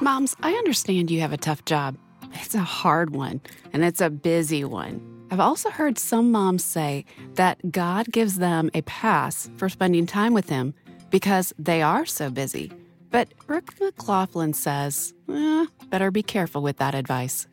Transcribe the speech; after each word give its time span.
Moms, 0.00 0.36
I 0.42 0.52
understand 0.52 1.10
you 1.10 1.22
have 1.22 1.32
a 1.32 1.38
tough 1.38 1.64
job. 1.64 1.96
It's 2.34 2.54
a 2.54 2.60
hard 2.60 3.16
one, 3.16 3.40
and 3.72 3.82
it's 3.82 4.02
a 4.02 4.10
busy 4.10 4.62
one. 4.62 5.00
I've 5.30 5.40
also 5.40 5.70
heard 5.70 5.98
some 5.98 6.30
moms 6.30 6.62
say 6.62 7.06
that 7.36 7.72
God 7.72 8.12
gives 8.12 8.36
them 8.36 8.70
a 8.74 8.82
pass 8.82 9.48
for 9.56 9.70
spending 9.70 10.04
time 10.04 10.34
with 10.34 10.50
Him 10.50 10.74
because 11.08 11.54
they 11.58 11.80
are 11.80 12.04
so 12.04 12.28
busy. 12.28 12.70
But 13.10 13.32
Brooke 13.46 13.74
McGlothlin 13.76 14.54
says, 14.54 15.14
eh, 15.32 15.64
better 15.88 16.10
be 16.10 16.22
careful 16.22 16.60
with 16.60 16.76
that 16.76 16.94
advice. 16.94 17.46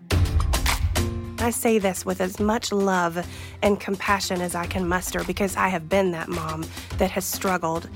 I 1.39 1.49
say 1.49 1.79
this 1.79 2.05
with 2.05 2.19
as 2.19 2.41
much 2.41 2.73
love 2.73 3.25
and 3.63 3.79
compassion 3.79 4.41
as 4.41 4.53
I 4.53 4.67
can 4.67 4.87
muster 4.87 5.23
because 5.23 5.55
I 5.55 5.69
have 5.69 5.89
been 5.89 6.11
that 6.11 6.27
mom 6.27 6.65
that 6.97 7.09
has 7.11 7.25
struggled 7.25 7.89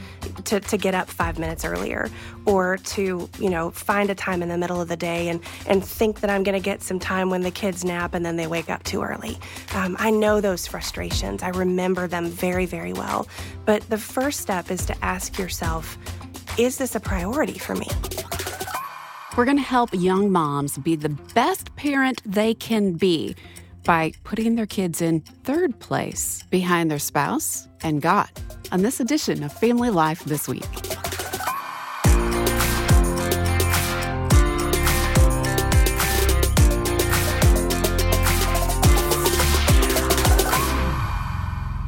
to, 0.46 0.60
to 0.62 0.78
get 0.78 0.96
up 0.96 1.10
five 1.10 1.38
minutes 1.38 1.66
earlier 1.66 2.10
or 2.46 2.78
to, 2.78 3.30
you 3.38 3.50
know, 3.50 3.70
find 3.72 4.10
a 4.10 4.16
time 4.16 4.42
in 4.42 4.50
the 4.50 4.58
middle 4.58 4.82
of 4.82 4.88
the 4.88 4.96
day 4.96 5.28
and, 5.28 5.42
and 5.68 5.84
think 5.84 6.22
that 6.22 6.30
I'm 6.30 6.44
going 6.44 6.60
to 6.60 6.64
get 6.64 6.82
some 6.82 7.00
time 7.00 7.30
when 7.30 7.42
the 7.42 7.52
kids 7.52 7.84
nap 7.84 8.14
and 8.14 8.26
then 8.26 8.38
they 8.38 8.48
wake 8.48 8.70
up 8.70 8.84
too 8.84 9.04
early. 9.04 9.38
Um, 9.76 9.98
I 10.00 10.10
know 10.10 10.40
those 10.40 10.66
frustrations. 10.66 11.44
I 11.44 11.50
remember 11.50 12.08
them 12.08 12.30
very, 12.30 12.66
very 12.66 12.94
well. 12.94 13.28
But 13.66 13.88
the 13.90 13.98
first 13.98 14.40
step 14.40 14.72
is 14.72 14.86
to 14.86 15.06
ask 15.06 15.38
yourself, 15.38 15.98
is 16.58 16.78
this 16.78 16.96
a 16.96 17.00
priority 17.02 17.60
for 17.60 17.76
me? 17.76 17.88
We're 19.36 19.46
going 19.46 19.58
to 19.58 19.64
help 19.64 19.92
young 19.94 20.32
moms 20.32 20.80
be 20.80 20.96
the 20.96 21.10
best 21.10 21.76
parent 21.76 22.24
they 22.26 22.56
can 22.56 22.94
be 22.94 23.36
by 23.88 24.12
putting 24.26 24.56
their 24.56 24.66
kids 24.66 25.02
in 25.02 25.22
third 25.22 25.80
place 25.80 26.44
behind 26.50 26.92
their 26.92 27.00
spouse 27.00 27.70
and 27.82 28.02
God 28.02 28.30
on 28.74 28.82
this 28.82 29.00
edition 29.00 29.42
of 29.44 29.54
Family 29.54 29.90
Life 29.90 30.26
This 30.26 30.46
Week. 30.46 30.62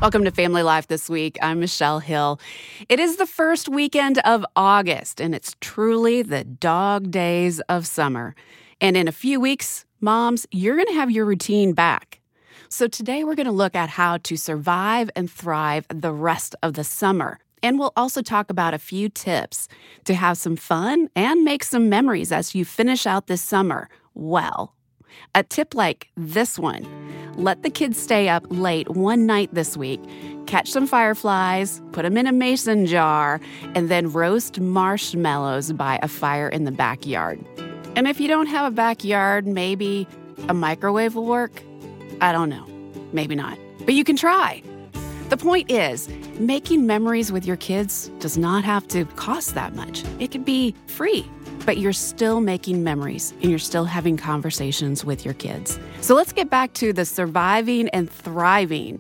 Welcome 0.02 0.24
to 0.24 0.32
Family 0.32 0.64
Life 0.64 0.88
this 0.88 1.10
week. 1.10 1.38
I'm 1.42 1.60
Michelle 1.60 2.00
Hill. 2.00 2.40
It 2.88 3.02
is 3.02 3.18
the 3.18 3.26
first 3.26 3.68
weekend 3.68 4.20
of 4.20 4.46
August, 4.56 5.20
and 5.20 5.36
it's 5.36 5.58
truly 5.60 6.22
the 6.22 6.46
dog 6.46 7.12
days 7.12 7.60
of 7.68 7.86
summer. 7.86 8.36
And 8.80 8.96
in 8.96 9.10
a 9.10 9.12
few 9.12 9.42
weeks, 9.42 9.84
moms, 10.02 10.46
you're 10.52 10.76
going 10.76 10.88
to 10.88 10.94
have 10.94 11.12
your 11.12 11.26
routine 11.26 11.74
back. 11.74 12.20
So 12.70 12.88
today 12.88 13.24
we're 13.24 13.36
going 13.36 13.46
to 13.48 13.52
look 13.52 13.76
at 13.76 13.90
how 13.90 14.18
to 14.18 14.38
survive 14.38 15.10
and 15.16 15.30
thrive 15.30 15.86
the 15.90 16.14
rest 16.14 16.56
of 16.62 16.74
the 16.74 16.84
summer. 16.84 17.40
And 17.64 17.80
we'll 17.80 17.94
also 17.96 18.22
talk 18.22 18.50
about 18.50 18.74
a 18.74 18.80
few 18.80 19.10
tips 19.10 19.68
to 20.06 20.14
have 20.14 20.38
some 20.38 20.56
fun 20.56 21.10
and 21.16 21.44
make 21.44 21.64
some 21.64 21.90
memories 21.90 22.32
as 22.32 22.56
you 22.56 22.66
finish 22.66 23.06
out 23.06 23.28
this 23.28 23.42
summer 23.42 23.90
well. 24.14 24.76
A 25.36 25.44
tip 25.44 25.76
like 25.76 26.10
this 26.16 26.58
one 26.60 26.86
let 27.36 27.64
the 27.64 27.70
kids 27.70 27.98
stay 27.98 28.28
up 28.28 28.46
late 28.50 28.90
one 28.90 29.26
night 29.26 29.54
this 29.54 29.78
week, 29.78 30.02
catch 30.46 30.70
some 30.70 30.86
fireflies, 30.86 31.82
put 31.94 32.04
them 32.04 32.18
in 32.18 32.28
a 32.28 32.34
mason 32.34 32.86
jar, 32.86 33.40
and 33.76 33.88
then 33.88 34.12
roast 34.12 34.60
marshmallows 34.60 35.72
by 35.72 36.00
a 36.04 36.10
fire 36.10 36.50
in 36.50 36.66
the 36.66 36.72
backyard. 36.72 37.40
And 37.96 38.08
if 38.08 38.20
you 38.20 38.28
don't 38.28 38.48
have 38.48 38.72
a 38.72 38.76
backyard, 38.76 39.48
maybe 39.48 40.08
a 40.48 40.54
microwave 40.54 41.16
will 41.16 41.26
work. 41.26 41.64
I 42.22 42.32
don't 42.32 42.50
know. 42.50 42.66
Maybe 43.12 43.36
not. 43.36 43.58
But 43.86 43.94
you 43.94 44.04
can 44.04 44.16
try. 44.16 44.62
The 45.30 45.38
point 45.38 45.70
is, 45.70 46.10
making 46.40 46.88
memories 46.88 47.32
with 47.32 47.46
your 47.46 47.58
kids 47.58 48.10
does 48.20 48.38
not 48.38 48.64
have 48.64 48.88
to 48.90 49.06
cost 49.06 49.54
that 49.56 49.76
much. 49.76 50.04
It 50.20 50.32
could 50.32 50.46
be 50.46 50.76
free 50.88 51.30
but 51.70 51.78
you're 51.78 51.94
still 51.94 52.42
making 52.42 52.84
memories 52.84 53.32
and 53.44 53.52
you're 53.52 53.60
still 53.60 53.86
having 53.86 54.18
conversations 54.18 55.06
with 55.06 55.24
your 55.24 55.36
kids. 55.36 55.80
So 56.02 56.16
let's 56.16 56.32
get 56.32 56.50
back 56.50 56.74
to 56.74 56.92
the 56.94 57.06
surviving 57.06 57.90
and 57.90 58.10
thriving, 58.10 59.00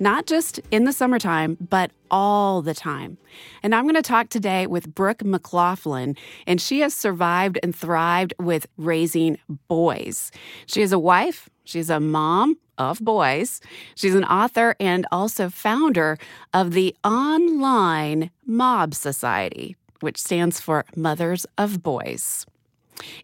not 0.00 0.26
just 0.26 0.60
in 0.70 0.84
the 0.84 0.92
summertime, 0.92 1.56
but 1.60 1.90
all 2.10 2.62
the 2.62 2.74
time. 2.74 3.18
And 3.62 3.74
I'm 3.74 3.84
going 3.84 3.94
to 3.94 4.02
talk 4.02 4.28
today 4.28 4.66
with 4.66 4.94
Brooke 4.94 5.18
McGlothlin, 5.18 6.16
and 6.46 6.60
she 6.60 6.80
has 6.80 6.94
survived 6.94 7.58
and 7.62 7.74
thrived 7.74 8.34
with 8.38 8.66
raising 8.76 9.38
boys. 9.68 10.32
She 10.66 10.82
is 10.82 10.92
a 10.92 10.98
wife, 10.98 11.48
she's 11.64 11.90
a 11.90 12.00
mom, 12.00 12.56
of 12.78 12.98
boys. 13.00 13.60
She's 13.94 14.14
an 14.14 14.24
author 14.24 14.74
and 14.80 15.06
also 15.12 15.50
founder 15.50 16.16
of 16.54 16.72
the 16.72 16.96
Online 17.04 18.30
Mob 18.46 18.94
Society 18.94 19.76
which 20.00 20.18
stands 20.18 20.60
for 20.60 20.84
Mothers 20.96 21.46
of 21.56 21.82
Boys. 21.82 22.46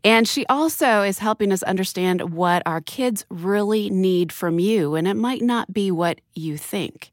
And 0.04 0.26
she 0.26 0.46
also 0.46 1.02
is 1.02 1.18
helping 1.18 1.52
us 1.52 1.62
understand 1.62 2.32
what 2.32 2.62
our 2.66 2.80
kids 2.80 3.24
really 3.28 3.90
need 3.90 4.32
from 4.32 4.58
you, 4.58 4.94
and 4.94 5.06
it 5.06 5.14
might 5.14 5.42
not 5.42 5.72
be 5.72 5.90
what 5.90 6.20
you 6.34 6.56
think. 6.56 7.12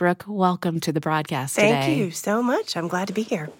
Brooke, 0.00 0.24
welcome 0.26 0.80
to 0.80 0.92
the 0.92 1.00
broadcast 1.00 1.56
Thank 1.56 1.68
today. 1.68 1.86
Thank 1.86 1.98
you 1.98 2.10
so 2.10 2.42
much. 2.42 2.74
I'm 2.74 2.88
glad 2.88 3.08
to 3.08 3.12
be 3.12 3.22
here. 3.22 3.50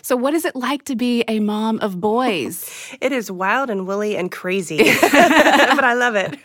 So, 0.00 0.16
what 0.16 0.32
is 0.32 0.44
it 0.44 0.54
like 0.54 0.84
to 0.84 0.94
be 0.94 1.24
a 1.26 1.40
mom 1.40 1.80
of 1.80 2.00
boys? 2.00 2.70
it 3.00 3.10
is 3.10 3.30
wild 3.32 3.68
and 3.68 3.84
woolly 3.84 4.16
and 4.16 4.30
crazy, 4.30 4.76
but 5.00 5.84
I 5.84 5.94
love 5.94 6.14
it. 6.14 6.38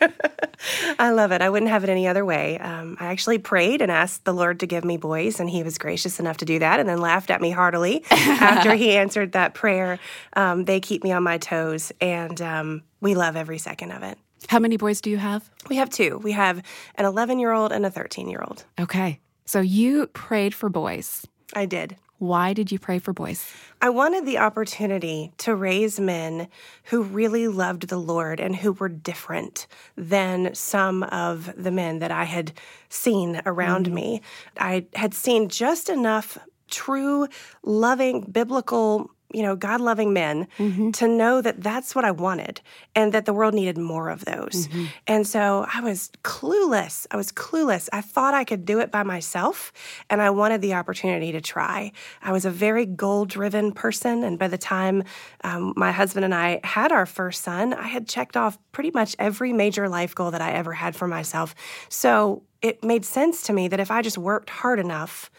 I 0.98 1.10
love 1.10 1.32
it. 1.32 1.40
I 1.42 1.50
wouldn't 1.50 1.70
have 1.70 1.84
it 1.84 1.90
any 1.90 2.06
other 2.06 2.24
way. 2.24 2.58
Um, 2.58 2.96
I 3.00 3.06
actually 3.06 3.38
prayed 3.38 3.82
and 3.82 3.90
asked 3.90 4.24
the 4.24 4.32
Lord 4.32 4.60
to 4.60 4.66
give 4.66 4.84
me 4.84 4.96
boys, 4.96 5.40
and 5.40 5.48
He 5.48 5.62
was 5.62 5.78
gracious 5.78 6.20
enough 6.20 6.38
to 6.38 6.44
do 6.44 6.58
that, 6.58 6.80
and 6.80 6.88
then 6.88 7.00
laughed 7.00 7.30
at 7.30 7.40
me 7.40 7.50
heartily 7.50 8.04
after 8.10 8.74
He 8.74 8.96
answered 8.96 9.32
that 9.32 9.54
prayer. 9.54 9.98
Um, 10.34 10.64
they 10.64 10.80
keep 10.80 11.02
me 11.04 11.12
on 11.12 11.22
my 11.22 11.38
toes, 11.38 11.92
and 12.00 12.40
um, 12.42 12.82
we 13.00 13.14
love 13.14 13.36
every 13.36 13.58
second 13.58 13.92
of 13.92 14.02
it. 14.02 14.18
How 14.48 14.58
many 14.58 14.76
boys 14.76 15.00
do 15.00 15.10
you 15.10 15.16
have? 15.16 15.48
We 15.68 15.76
have 15.76 15.90
two. 15.90 16.18
We 16.18 16.32
have 16.32 16.62
an 16.96 17.04
11 17.06 17.38
year 17.38 17.52
old 17.52 17.72
and 17.72 17.86
a 17.86 17.90
13 17.90 18.28
year 18.28 18.42
old. 18.46 18.64
Okay. 18.78 19.20
So 19.46 19.60
you 19.60 20.06
prayed 20.08 20.54
for 20.54 20.68
boys. 20.68 21.26
I 21.54 21.66
did. 21.66 21.96
Why 22.18 22.52
did 22.52 22.70
you 22.70 22.78
pray 22.78 22.98
for 22.98 23.12
boys? 23.12 23.44
I 23.82 23.90
wanted 23.90 24.24
the 24.24 24.38
opportunity 24.38 25.32
to 25.38 25.54
raise 25.54 25.98
men 25.98 26.48
who 26.84 27.02
really 27.02 27.48
loved 27.48 27.88
the 27.88 27.98
Lord 27.98 28.40
and 28.40 28.56
who 28.56 28.72
were 28.72 28.88
different 28.88 29.66
than 29.96 30.54
some 30.54 31.02
of 31.04 31.52
the 31.56 31.70
men 31.70 31.98
that 31.98 32.10
I 32.10 32.24
had 32.24 32.52
seen 32.88 33.42
around 33.44 33.86
mm-hmm. 33.86 33.94
me. 33.94 34.22
I 34.58 34.86
had 34.94 35.12
seen 35.12 35.48
just 35.48 35.88
enough 35.88 36.38
true, 36.70 37.28
loving, 37.62 38.22
biblical 38.22 39.10
you 39.34 39.42
know, 39.42 39.56
God 39.56 39.80
loving 39.80 40.12
men 40.12 40.46
mm-hmm. 40.58 40.92
to 40.92 41.08
know 41.08 41.42
that 41.42 41.62
that's 41.62 41.94
what 41.94 42.04
I 42.04 42.12
wanted 42.12 42.60
and 42.94 43.12
that 43.12 43.26
the 43.26 43.32
world 43.32 43.52
needed 43.52 43.76
more 43.76 44.08
of 44.08 44.24
those. 44.24 44.68
Mm-hmm. 44.68 44.84
And 45.06 45.26
so 45.26 45.66
I 45.72 45.80
was 45.80 46.10
clueless. 46.22 47.06
I 47.10 47.16
was 47.16 47.32
clueless. 47.32 47.88
I 47.92 48.00
thought 48.00 48.32
I 48.32 48.44
could 48.44 48.64
do 48.64 48.78
it 48.78 48.90
by 48.90 49.02
myself 49.02 49.72
and 50.08 50.22
I 50.22 50.30
wanted 50.30 50.62
the 50.62 50.74
opportunity 50.74 51.32
to 51.32 51.40
try. 51.40 51.92
I 52.22 52.32
was 52.32 52.44
a 52.44 52.50
very 52.50 52.86
goal 52.86 53.24
driven 53.24 53.72
person. 53.72 54.22
And 54.22 54.38
by 54.38 54.48
the 54.48 54.58
time 54.58 55.02
um, 55.42 55.74
my 55.76 55.90
husband 55.90 56.24
and 56.24 56.34
I 56.34 56.60
had 56.62 56.92
our 56.92 57.06
first 57.06 57.42
son, 57.42 57.74
I 57.74 57.88
had 57.88 58.08
checked 58.08 58.36
off 58.36 58.58
pretty 58.72 58.92
much 58.92 59.16
every 59.18 59.52
major 59.52 59.88
life 59.88 60.14
goal 60.14 60.30
that 60.30 60.40
I 60.40 60.52
ever 60.52 60.72
had 60.72 60.94
for 60.94 61.08
myself. 61.08 61.54
So 61.88 62.44
it 62.62 62.84
made 62.84 63.04
sense 63.04 63.42
to 63.44 63.52
me 63.52 63.68
that 63.68 63.80
if 63.80 63.90
I 63.90 64.00
just 64.00 64.16
worked 64.16 64.48
hard 64.48 64.78
enough, 64.78 65.30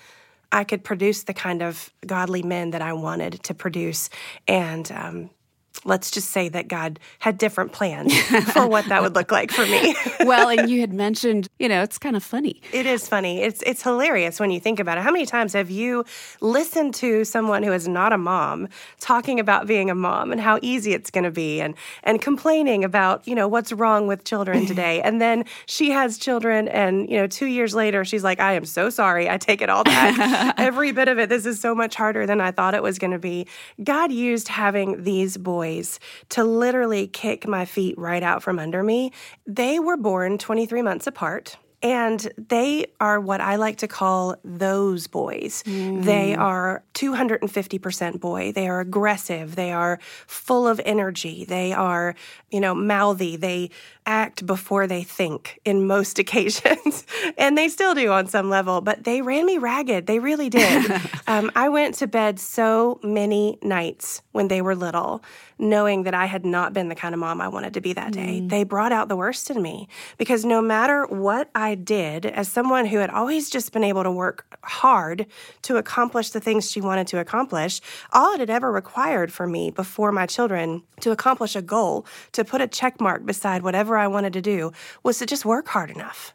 I 0.55 0.63
could 0.63 0.85
produce 0.85 1.23
the 1.23 1.33
kind 1.33 1.61
of 1.61 1.91
godly 2.07 2.41
men 2.41 2.71
that 2.71 2.81
I 2.81 2.93
wanted 2.93 3.43
to 3.43 3.53
produce. 3.53 4.09
And 4.47 4.89
um, 4.93 5.29
let's 5.83 6.09
just 6.11 6.31
say 6.31 6.49
that 6.49 6.67
God 6.67 6.99
had 7.19 7.37
different 7.37 7.71
plans 7.71 8.17
for 8.53 8.67
what 8.67 8.85
that 8.85 9.01
would 9.01 9.15
look 9.15 9.31
like 9.31 9.51
for 9.51 9.65
me. 9.65 9.95
well, 10.21 10.49
and 10.49 10.69
you 10.69 10.79
had 10.79 10.93
mentioned, 10.93 11.47
you 11.59 11.67
know, 11.67 11.81
it's 11.81 11.97
kind 11.97 12.15
of 12.15 12.23
funny. 12.23 12.61
It 12.71 12.85
is 12.85 13.07
funny. 13.07 13.41
It's 13.41 13.61
it's 13.63 13.83
hilarious 13.83 14.39
when 14.39 14.51
you 14.51 14.59
think 14.59 14.79
about 14.79 14.97
it. 14.97 15.01
How 15.01 15.11
many 15.11 15.25
times 15.25 15.53
have 15.53 15.69
you 15.69 16.05
listened 16.41 16.93
to 16.95 17.25
someone 17.25 17.63
who 17.63 17.73
is 17.73 17.87
not 17.87 18.13
a 18.13 18.17
mom 18.17 18.69
talking 18.99 19.39
about 19.39 19.67
being 19.67 19.89
a 19.89 19.95
mom 19.95 20.31
and 20.31 20.39
how 20.39 20.59
easy 20.61 20.93
it's 20.93 21.11
going 21.11 21.23
to 21.23 21.31
be 21.31 21.59
and 21.59 21.75
and 22.03 22.21
complaining 22.21 22.83
about, 22.83 23.27
you 23.27 23.35
know, 23.35 23.47
what's 23.47 23.71
wrong 23.71 24.07
with 24.07 24.23
children 24.23 24.65
today. 24.73 25.01
and 25.01 25.21
then 25.21 25.43
she 25.65 25.91
has 25.91 26.17
children 26.17 26.67
and, 26.67 27.09
you 27.09 27.17
know, 27.17 27.27
2 27.27 27.45
years 27.47 27.73
later 27.75 28.05
she's 28.05 28.23
like, 28.23 28.39
"I 28.39 28.53
am 28.53 28.65
so 28.65 28.89
sorry. 28.89 29.29
I 29.29 29.37
take 29.37 29.61
it 29.61 29.69
all 29.69 29.83
back. 29.83 30.55
Every 30.57 30.91
bit 30.91 31.07
of 31.07 31.19
it. 31.19 31.29
This 31.29 31.45
is 31.45 31.59
so 31.59 31.73
much 31.75 31.95
harder 31.95 32.25
than 32.25 32.39
I 32.39 32.51
thought 32.51 32.73
it 32.73 32.83
was 32.83 32.99
going 32.99 33.11
to 33.11 33.19
be." 33.19 33.47
God 33.83 34.11
used 34.11 34.47
having 34.47 35.03
these 35.03 35.37
boys 35.37 35.64
boys 35.65 35.99
to 36.29 36.43
literally 36.43 37.07
kick 37.07 37.47
my 37.47 37.65
feet 37.65 37.97
right 37.97 38.23
out 38.23 38.43
from 38.43 38.59
under 38.59 38.83
me. 38.83 39.11
They 39.47 39.79
were 39.79 39.97
born 39.97 40.37
23 40.37 40.81
months 40.81 41.07
apart. 41.07 41.57
And 41.81 42.31
they 42.37 42.87
are 42.99 43.19
what 43.19 43.41
I 43.41 43.57
like 43.57 43.77
to 43.77 43.87
call 43.87 44.37
those 44.43 45.05
boys. 45.05 45.61
They 45.65 46.33
mm. 46.33 46.37
are 46.37 46.83
250% 46.95 48.19
boy. 48.19 48.53
They 48.53 48.67
are 48.67 48.79
aggressive. 48.79 49.55
They 49.55 49.71
are 49.71 49.99
full 50.25 50.67
of 50.67 50.81
energy. 50.83 51.45
They 51.45 51.73
are, 51.73 52.15
you 52.49 52.59
know, 52.59 52.73
mouthy. 52.73 53.35
They 53.35 53.69
act 54.05 54.45
before 54.45 54.87
they 54.87 55.03
think 55.03 55.59
in 55.65 55.87
most 55.87 56.19
occasions. 56.23 57.05
and 57.37 57.57
they 57.57 57.69
still 57.69 57.93
do 57.93 58.11
on 58.11 58.27
some 58.27 58.49
level, 58.49 58.81
but 58.81 59.03
they 59.03 59.21
ran 59.21 59.45
me 59.45 59.57
ragged. 59.57 60.07
They 60.07 60.19
really 60.19 60.49
did. 60.49 60.91
um, 61.27 61.51
I 61.55 61.69
went 61.69 61.95
to 61.95 62.07
bed 62.07 62.39
so 62.39 62.99
many 63.03 63.57
nights 63.61 64.21
when 64.31 64.47
they 64.47 64.61
were 64.61 64.75
little, 64.75 65.23
knowing 65.57 66.03
that 66.03 66.13
I 66.13 66.25
had 66.25 66.45
not 66.45 66.73
been 66.73 66.89
the 66.89 66.95
kind 66.95 67.13
of 67.13 67.19
mom 67.19 67.39
I 67.39 67.47
wanted 67.47 67.73
to 67.75 67.81
be 67.81 67.93
that 67.93 68.11
day. 68.11 68.41
They 68.41 68.63
brought 68.63 68.91
out 68.91 69.07
the 69.07 69.15
worst 69.15 69.49
in 69.49 69.61
me 69.61 69.87
because 70.17 70.43
no 70.43 70.61
matter 70.61 71.05
what 71.05 71.49
I 71.55 71.75
did, 71.75 72.25
as 72.25 72.49
someone 72.49 72.85
who 72.85 72.97
had 72.97 73.09
always 73.09 73.49
just 73.49 73.71
been 73.71 73.83
able 73.83 74.03
to 74.03 74.11
work 74.11 74.45
hard 74.63 75.25
to 75.63 75.77
accomplish 75.77 76.31
the 76.31 76.41
things 76.41 76.69
she 76.69 76.81
wanted 76.81 77.07
to 77.07 77.19
accomplish, 77.19 77.79
all 78.11 78.33
it 78.33 78.39
had 78.39 78.49
ever 78.49 78.71
required 78.71 79.31
for 79.31 79.47
me 79.47 79.71
before 79.71 80.11
my 80.11 80.25
children 80.25 80.83
to 80.99 81.11
accomplish 81.11 81.55
a 81.55 81.61
goal, 81.61 82.05
to 82.33 82.43
put 82.43 82.61
a 82.61 82.67
check 82.67 82.99
mark 82.99 83.25
beside 83.25 83.63
whatever 83.63 83.94
I 83.97 84.07
wanted 84.07 84.33
to 84.33 84.41
do, 84.41 84.71
was 85.03 85.19
to 85.19 85.25
just 85.25 85.45
work 85.45 85.67
hard 85.67 85.89
enough. 85.89 86.33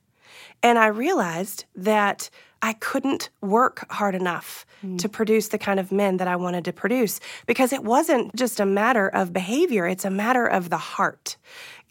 And 0.62 0.78
I 0.78 0.86
realized 0.86 1.64
that 1.74 2.30
I 2.62 2.74
couldn't 2.74 3.30
work 3.40 3.90
hard 3.90 4.14
enough 4.14 4.66
mm. 4.84 4.98
to 4.98 5.08
produce 5.08 5.48
the 5.48 5.58
kind 5.58 5.80
of 5.80 5.90
men 5.90 6.18
that 6.18 6.28
I 6.28 6.36
wanted 6.36 6.64
to 6.66 6.72
produce 6.72 7.18
because 7.46 7.72
it 7.72 7.84
wasn't 7.84 8.34
just 8.36 8.60
a 8.60 8.66
matter 8.66 9.08
of 9.08 9.32
behavior, 9.32 9.86
it's 9.86 10.04
a 10.04 10.10
matter 10.10 10.46
of 10.46 10.68
the 10.68 10.76
heart. 10.76 11.36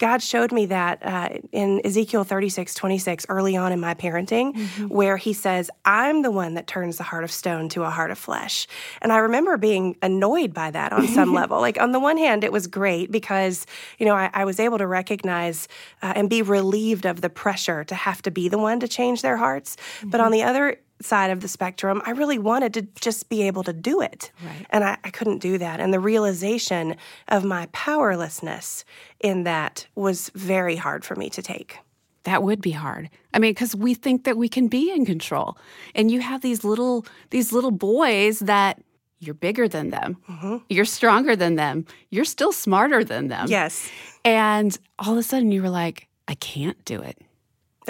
God 0.00 0.22
showed 0.22 0.50
me 0.50 0.64
that 0.66 1.04
uh, 1.04 1.28
in 1.52 1.82
Ezekiel 1.84 2.24
36, 2.24 2.74
26, 2.74 3.26
early 3.28 3.54
on 3.54 3.70
in 3.70 3.80
my 3.80 3.92
parenting, 3.92 4.88
where 4.88 5.18
he 5.18 5.34
says, 5.34 5.70
I'm 5.84 6.22
the 6.22 6.30
one 6.30 6.54
that 6.54 6.66
turns 6.66 6.96
the 6.96 7.02
heart 7.02 7.22
of 7.22 7.30
stone 7.30 7.68
to 7.68 7.82
a 7.82 7.90
heart 7.90 8.10
of 8.10 8.16
flesh. 8.18 8.66
And 9.02 9.12
I 9.12 9.18
remember 9.18 9.58
being 9.58 9.96
annoyed 10.02 10.54
by 10.54 10.70
that 10.70 10.94
on 10.94 11.06
some 11.06 11.34
level. 11.40 11.60
Like, 11.60 11.78
on 11.78 11.92
the 11.92 12.00
one 12.00 12.16
hand, 12.16 12.44
it 12.44 12.50
was 12.50 12.66
great 12.66 13.12
because, 13.12 13.66
you 13.98 14.06
know, 14.06 14.14
I, 14.14 14.30
I 14.32 14.46
was 14.46 14.58
able 14.58 14.78
to 14.78 14.86
recognize 14.86 15.68
uh, 16.00 16.14
and 16.16 16.30
be 16.30 16.40
relieved 16.40 17.04
of 17.04 17.20
the 17.20 17.28
pressure 17.28 17.84
to 17.84 17.94
have 17.94 18.22
to 18.22 18.30
be 18.30 18.48
the 18.48 18.58
one 18.58 18.80
to 18.80 18.88
change 18.88 19.20
their 19.20 19.36
hearts. 19.36 19.76
But 20.02 20.20
on 20.20 20.32
the 20.32 20.42
other 20.42 20.78
side 21.00 21.30
of 21.30 21.40
the 21.40 21.48
spectrum, 21.48 22.02
I 22.04 22.10
really 22.10 22.38
wanted 22.38 22.74
to 22.74 22.82
just 23.00 23.28
be 23.28 23.42
able 23.42 23.62
to 23.64 23.72
do 23.72 24.00
it. 24.00 24.30
Right. 24.44 24.66
And 24.70 24.84
I, 24.84 24.98
I 25.04 25.10
couldn't 25.10 25.38
do 25.38 25.58
that. 25.58 25.80
And 25.80 25.92
the 25.92 26.00
realization 26.00 26.96
of 27.28 27.44
my 27.44 27.66
powerlessness 27.72 28.84
in 29.20 29.44
that 29.44 29.86
was 29.94 30.30
very 30.34 30.76
hard 30.76 31.04
for 31.04 31.16
me 31.16 31.30
to 31.30 31.42
take. 31.42 31.78
That 32.24 32.42
would 32.42 32.60
be 32.60 32.72
hard. 32.72 33.08
I 33.32 33.38
mean, 33.38 33.52
because 33.52 33.74
we 33.74 33.94
think 33.94 34.24
that 34.24 34.36
we 34.36 34.48
can 34.48 34.68
be 34.68 34.90
in 34.90 35.06
control, 35.06 35.56
and 35.94 36.10
you 36.10 36.20
have 36.20 36.42
these 36.42 36.64
little 36.64 37.06
these 37.30 37.50
little 37.50 37.70
boys 37.70 38.40
that 38.40 38.82
you're 39.20 39.34
bigger 39.34 39.68
than 39.68 39.90
them, 39.90 40.18
mm-hmm. 40.28 40.56
you're 40.68 40.84
stronger 40.84 41.34
than 41.34 41.56
them, 41.56 41.86
you're 42.10 42.26
still 42.26 42.52
smarter 42.52 43.04
than 43.04 43.28
them. 43.28 43.46
Yes. 43.48 43.90
And 44.24 44.78
all 44.98 45.12
of 45.12 45.18
a 45.18 45.22
sudden, 45.22 45.50
you 45.50 45.62
were 45.62 45.70
like, 45.70 46.08
I 46.28 46.34
can't 46.34 46.82
do 46.84 47.00
it. 47.00 47.18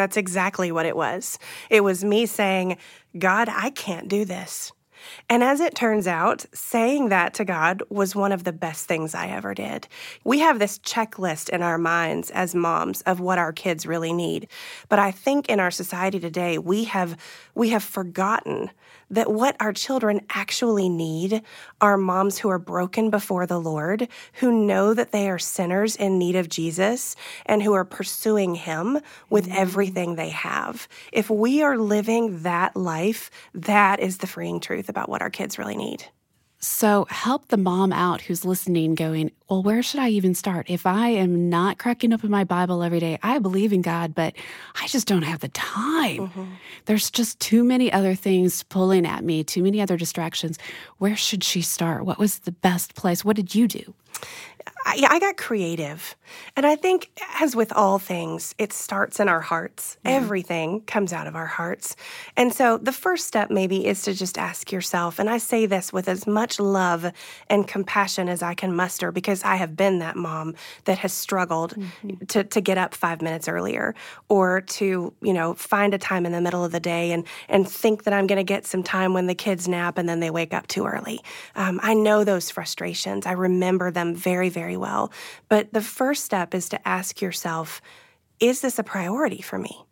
That's 0.00 0.17
exactly 0.17 0.73
what 0.73 0.87
it 0.87 0.97
was. 0.97 1.38
It 1.69 1.85
was 1.85 2.02
me 2.02 2.25
saying, 2.25 2.79
God, 3.19 3.50
I 3.50 3.69
can't 3.69 4.08
do 4.08 4.25
this. 4.25 4.73
And 5.29 5.44
as 5.44 5.61
it 5.61 5.75
turns 5.75 6.06
out, 6.06 6.47
saying 6.55 7.11
that 7.11 7.35
to 7.35 7.44
God 7.44 7.82
was 7.91 8.17
one 8.17 8.32
of 8.32 8.44
the 8.44 8.52
best 8.52 8.87
things 8.87 9.14
I 9.14 9.26
ever 9.26 9.52
did. 9.52 9.88
We 10.25 10.38
have 10.38 10.58
this 10.58 10.79
checklist 10.79 11.50
in 11.50 11.61
our 11.61 11.76
minds 11.76 12.31
as 12.31 12.55
moms 12.55 13.02
of 13.02 13.20
what 13.20 13.38
our 13.38 13.52
kids 13.52 13.85
really 13.85 14.14
need. 14.14 14.49
But 14.88 14.99
I 14.99 15.11
think 15.11 15.50
in 15.50 15.61
our 15.61 15.70
society 15.70 16.19
today, 16.19 16.56
we 16.56 16.85
have 16.85 17.19
we 17.55 17.69
have 17.69 17.85
forgotten 17.85 18.70
that 19.10 19.32
what 19.32 19.56
our 19.60 19.72
children 19.72 20.20
actually 20.30 20.88
need 20.88 21.42
are 21.80 21.96
moms 21.96 22.38
who 22.38 22.48
are 22.48 22.58
broken 22.58 23.10
before 23.10 23.46
the 23.46 23.60
Lord, 23.60 24.08
who 24.34 24.64
know 24.66 24.94
that 24.94 25.12
they 25.12 25.28
are 25.28 25.38
sinners 25.38 25.96
in 25.96 26.18
need 26.18 26.36
of 26.36 26.48
Jesus, 26.48 27.16
and 27.46 27.62
who 27.62 27.72
are 27.72 27.84
pursuing 27.84 28.54
Him 28.54 28.98
with 29.28 29.48
mm. 29.48 29.54
everything 29.54 30.14
they 30.14 30.30
have. 30.30 30.88
If 31.12 31.28
we 31.30 31.62
are 31.62 31.76
living 31.76 32.42
that 32.42 32.76
life, 32.76 33.30
that 33.54 34.00
is 34.00 34.18
the 34.18 34.26
freeing 34.26 34.60
truth 34.60 34.88
about 34.88 35.08
what 35.08 35.22
our 35.22 35.30
kids 35.30 35.58
really 35.58 35.76
need. 35.76 36.04
So 36.62 37.06
help 37.08 37.48
the 37.48 37.56
mom 37.56 37.90
out 37.90 38.20
who's 38.20 38.44
listening, 38.44 38.94
going, 38.94 39.32
Well, 39.48 39.62
where 39.62 39.82
should 39.82 40.00
I 40.00 40.10
even 40.10 40.34
start? 40.34 40.68
If 40.68 40.84
I 40.84 41.08
am 41.08 41.48
not 41.48 41.78
cracking 41.78 42.12
open 42.12 42.30
my 42.30 42.44
Bible 42.44 42.82
every 42.82 43.00
day, 43.00 43.18
I 43.22 43.38
believe 43.38 43.72
in 43.72 43.80
God, 43.80 44.14
but 44.14 44.34
I 44.80 44.86
just 44.86 45.08
don't 45.08 45.22
have 45.22 45.40
the 45.40 45.48
time. 45.48 46.28
Mm-hmm. 46.28 46.44
There's 46.84 47.10
just 47.10 47.40
too 47.40 47.64
many 47.64 47.90
other 47.90 48.14
things 48.14 48.62
pulling 48.64 49.06
at 49.06 49.24
me, 49.24 49.42
too 49.42 49.62
many 49.62 49.80
other 49.80 49.96
distractions. 49.96 50.58
Where 50.98 51.16
should 51.16 51.42
she 51.42 51.62
start? 51.62 52.04
What 52.04 52.18
was 52.18 52.40
the 52.40 52.52
best 52.52 52.94
place? 52.94 53.24
What 53.24 53.36
did 53.36 53.54
you 53.54 53.66
do? 53.66 53.94
I, 54.87 54.94
yeah, 54.97 55.09
I 55.11 55.19
got 55.19 55.37
creative. 55.37 56.17
And 56.56 56.65
I 56.67 56.77
think, 56.77 57.11
as 57.41 57.55
with 57.55 57.73
all 57.73 57.99
things, 57.99 58.55
it 58.59 58.73
starts 58.73 59.21
in 59.21 59.29
our 59.29 59.41
hearts. 59.41 59.99
Everything 60.05 60.82
comes 60.82 61.12
out 61.12 61.27
of 61.27 61.37
our 61.37 61.47
hearts. 61.47 61.97
And 62.37 62.53
so 62.53 62.79
the 62.79 62.93
first 62.93 63.27
step, 63.27 63.50
maybe, 63.50 63.87
is 63.87 64.03
to 64.03 64.15
just 64.15 64.38
ask 64.38 64.73
yourself, 64.73 65.19
and 65.19 65.29
I 65.29 65.38
say 65.38 65.67
this 65.67 65.93
with 65.93 66.09
as 66.09 66.27
much 66.27 66.59
love 66.61 67.12
and 67.49 67.67
compassion 67.67 68.29
as 68.29 68.43
I 68.43 68.55
can 68.55 68.75
muster 68.75 69.12
because 69.12 69.43
I 69.44 69.56
have 69.56 69.77
been 69.77 69.99
that 69.99 70.17
mom 70.17 70.55
that 70.85 70.99
has 70.99 71.12
struggled 71.12 71.75
to, 72.29 72.44
to 72.44 72.61
get 72.61 72.79
up 72.79 72.94
five 72.94 73.23
minutes 73.23 73.49
earlier 73.49 73.94
or 74.29 74.61
to, 74.61 75.12
you 75.21 75.32
know, 75.32 75.55
find 75.55 75.94
a 75.94 75.99
time 75.99 76.27
in 76.27 76.32
the 76.32 76.41
middle 76.41 76.65
of 76.65 76.73
the 76.73 76.81
day 76.81 77.12
and, 77.12 77.25
and 77.49 77.69
think 77.69 78.05
that 78.05 78.15
I'm 78.15 78.27
going 78.27 78.38
to 78.38 78.44
get 78.44 78.67
some 78.67 78.82
time 78.82 79.15
when 79.15 79.27
the 79.27 79.35
kids 79.35 79.69
nap 79.69 79.99
and 79.99 80.09
then 80.09 80.21
they 80.21 80.31
wake 80.31 80.55
up 80.55 80.67
too 80.69 80.87
early. 80.87 81.21
Um, 81.55 81.81
I 81.82 81.94
know 81.94 82.25
those 82.25 82.50
frustrations. 82.50 83.27
I 83.27 83.32
remember 83.32 83.91
them 83.91 84.15
very, 84.15 84.49
very 84.49 84.69
well. 84.76 85.12
But 85.49 85.72
the 85.72 85.82
first 85.82 86.25
step 86.25 86.55
is 86.55 86.69
to 86.70 86.88
ask 86.88 87.20
yourself, 87.20 87.81
is 88.38 88.61
this 88.61 88.78
a 88.78 88.84
priority 88.84 89.43
for 89.43 89.58
me? 89.58 89.84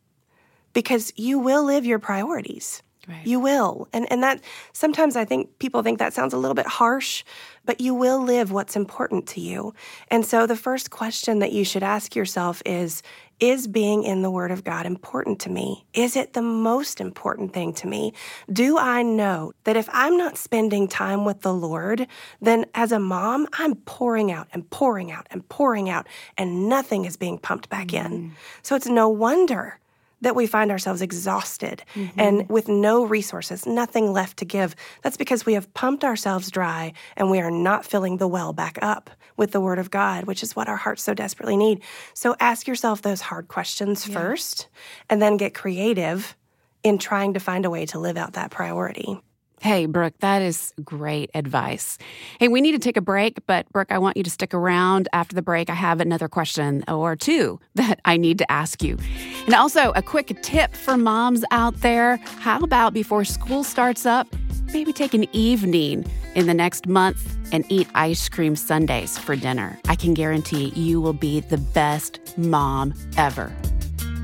Because 0.73 1.13
you 1.17 1.39
will 1.39 1.65
live 1.65 1.85
your 1.85 1.99
priorities. 1.99 2.83
Right. 3.09 3.27
You 3.27 3.41
will. 3.41 3.89
And 3.93 4.11
and 4.13 4.23
that 4.23 4.43
sometimes 4.73 5.17
I 5.17 5.25
think 5.25 5.59
people 5.59 5.83
think 5.83 5.99
that 5.99 6.13
sounds 6.13 6.35
a 6.35 6.37
little 6.37 6.55
bit 6.55 6.67
harsh, 6.67 7.25
but 7.65 7.81
you 7.81 7.95
will 7.95 8.23
live 8.23 8.53
what's 8.53 8.77
important 8.77 9.27
to 9.29 9.41
you. 9.41 9.73
And 10.09 10.27
so 10.27 10.47
the 10.47 10.57
first 10.57 10.91
question 10.91 11.39
that 11.39 11.53
you 11.53 11.65
should 11.65 11.83
ask 11.83 12.15
yourself 12.15 12.63
is 12.67 13.03
is 13.41 13.69
being 13.69 14.03
in 14.03 14.23
the 14.23 14.31
word 14.31 14.51
of 14.51 14.65
God 14.65 14.85
important 14.85 15.41
to 15.41 15.51
me? 15.51 15.87
Is 15.95 16.17
it 16.17 16.33
the 16.33 16.43
most 16.43 17.01
important 17.01 17.53
thing 17.53 17.73
to 17.75 17.87
me? 17.87 18.13
Do 18.53 18.79
I 18.79 19.03
know 19.03 19.53
that 19.65 19.77
if 19.77 19.89
I'm 19.93 20.17
not 20.17 20.37
spending 20.37 20.89
time 20.89 21.25
with 21.25 21.43
the 21.43 21.55
Lord, 21.55 22.07
then 22.41 22.67
as 22.75 22.91
a 22.91 22.99
mom, 22.99 23.47
I'm 23.53 23.77
pouring 23.77 24.33
out 24.33 24.49
and 24.53 24.69
pouring 24.71 25.13
out 25.13 25.29
and 25.31 25.49
pouring 25.49 25.89
out 25.89 26.09
and 26.37 26.69
nothing 26.69 27.05
is 27.05 27.17
being 27.17 27.39
pumped 27.39 27.69
back 27.69 27.95
in. 27.95 28.07
Mm. 28.07 28.31
So 28.63 28.75
it's 28.75 28.89
no 28.89 29.09
wonder 29.09 29.79
that 30.21 30.35
we 30.35 30.47
find 30.47 30.71
ourselves 30.71 31.03
exhausted 31.03 31.85
mm-hmm. 31.95 32.19
and 32.19 32.49
with 32.49 32.69
no 32.69 33.05
resources, 33.05 33.67
nothing 33.67 34.13
left 34.13 34.37
to 34.39 34.45
give. 34.45 34.75
That's 35.03 35.17
because 35.17 35.47
we 35.47 35.55
have 35.55 35.73
pumped 35.75 36.05
ourselves 36.05 36.51
dry 36.51 36.93
and 37.17 37.31
we 37.31 37.41
are 37.41 37.51
not 37.51 37.85
filling 37.85 38.17
the 38.17 38.29
well 38.29 38.53
back 38.53 38.79
up 38.83 39.11
with 39.37 39.53
the 39.53 39.61
Word 39.61 39.79
of 39.79 39.91
God, 39.91 40.25
which 40.25 40.43
is 40.43 40.57
what 40.57 40.69
our 40.69 40.77
hearts 40.77 41.03
so 41.03 41.15
desperately 41.15 41.57
need. 41.57 41.83
So 42.15 42.35
ask 42.41 42.67
yourself 42.67 43.03
those 43.03 43.21
hard 43.21 43.49
questions 43.49 44.05
first 44.05 44.69
and 45.09 45.23
then 45.23 45.37
get 45.37 45.55
creative 45.55 46.37
in 46.83 46.99
trying 46.99 47.35
to 47.35 47.41
find 47.41 47.65
a 47.65 47.71
way 47.71 47.87
to 47.87 47.99
live 47.99 48.17
out 48.17 48.35
that 48.35 48.51
priority. 48.51 49.21
Hey, 49.61 49.87
Brooke, 49.87 50.15
that 50.21 50.41
is 50.41 50.73
great 50.85 51.31
advice. 51.35 51.99
Hey, 52.39 52.47
we 52.47 52.61
need 52.61 52.73
to 52.73 52.79
take 52.79 52.97
a 52.97 53.01
break, 53.01 53.45
but 53.47 53.69
Brooke, 53.73 53.91
I 53.91 53.99
want 53.99 54.17
you 54.17 54.23
to 54.23 54.31
stick 54.31 54.55
around 54.55 55.09
after 55.13 55.35
the 55.35 55.43
break. 55.43 55.69
I 55.69 55.75
have 55.75 56.01
another 56.01 56.29
question 56.29 56.85
or 56.87 57.17
two 57.17 57.59
that 57.75 58.01
I 58.05 58.17
need 58.17 58.39
to 58.39 58.51
ask 58.51 58.83
you. 58.83 58.99
And 59.47 59.55
also, 59.55 59.93
a 59.97 60.03
quick 60.03 60.41
tip 60.43 60.75
for 60.75 60.97
moms 60.97 61.45
out 61.51 61.81
there 61.81 62.19
how 62.39 62.61
about 62.61 62.95
before 62.95 63.25
school 63.25 63.65
starts 63.65 64.07
up, 64.07 64.29
maybe 64.73 64.93
take 64.93 65.13
an 65.13 65.27
evening 65.35 66.05
in 66.37 66.47
the 66.47 66.55
next 66.55 66.87
month 66.87 67.37
and 67.53 67.65
eat 67.69 67.89
ice 67.95 68.29
cream 68.29 68.55
sundaes 68.55 69.19
for 69.19 69.35
dinner? 69.35 69.79
I 69.89 69.97
can 69.97 70.15
guarantee 70.15 70.69
you 70.77 71.01
will 71.01 71.15
be 71.15 71.41
the 71.41 71.59
best 71.59 72.21
mom 72.39 72.95
ever. 73.17 73.53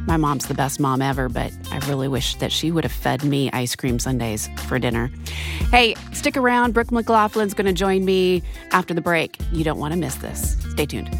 My 0.06 0.16
mom's 0.16 0.46
the 0.46 0.54
best 0.54 0.80
mom 0.80 1.00
ever, 1.00 1.28
but 1.28 1.52
I 1.70 1.78
really 1.88 2.08
wish 2.08 2.36
that 2.36 2.52
she 2.52 2.70
would 2.70 2.84
have 2.84 2.92
fed 2.92 3.24
me 3.24 3.50
ice 3.52 3.74
cream 3.74 3.98
sundaes 3.98 4.48
for 4.66 4.78
dinner. 4.78 5.10
Hey, 5.70 5.94
stick 6.12 6.36
around. 6.36 6.74
Brooke 6.74 6.88
McGlothlin's 6.88 7.54
going 7.54 7.66
to 7.66 7.72
join 7.72 8.04
me 8.04 8.42
after 8.72 8.92
the 8.92 9.00
break. 9.00 9.38
You 9.52 9.64
don't 9.64 9.78
want 9.78 9.92
to 9.92 9.98
miss 9.98 10.16
this. 10.16 10.56
Stay 10.70 10.86
tuned. 10.86 11.10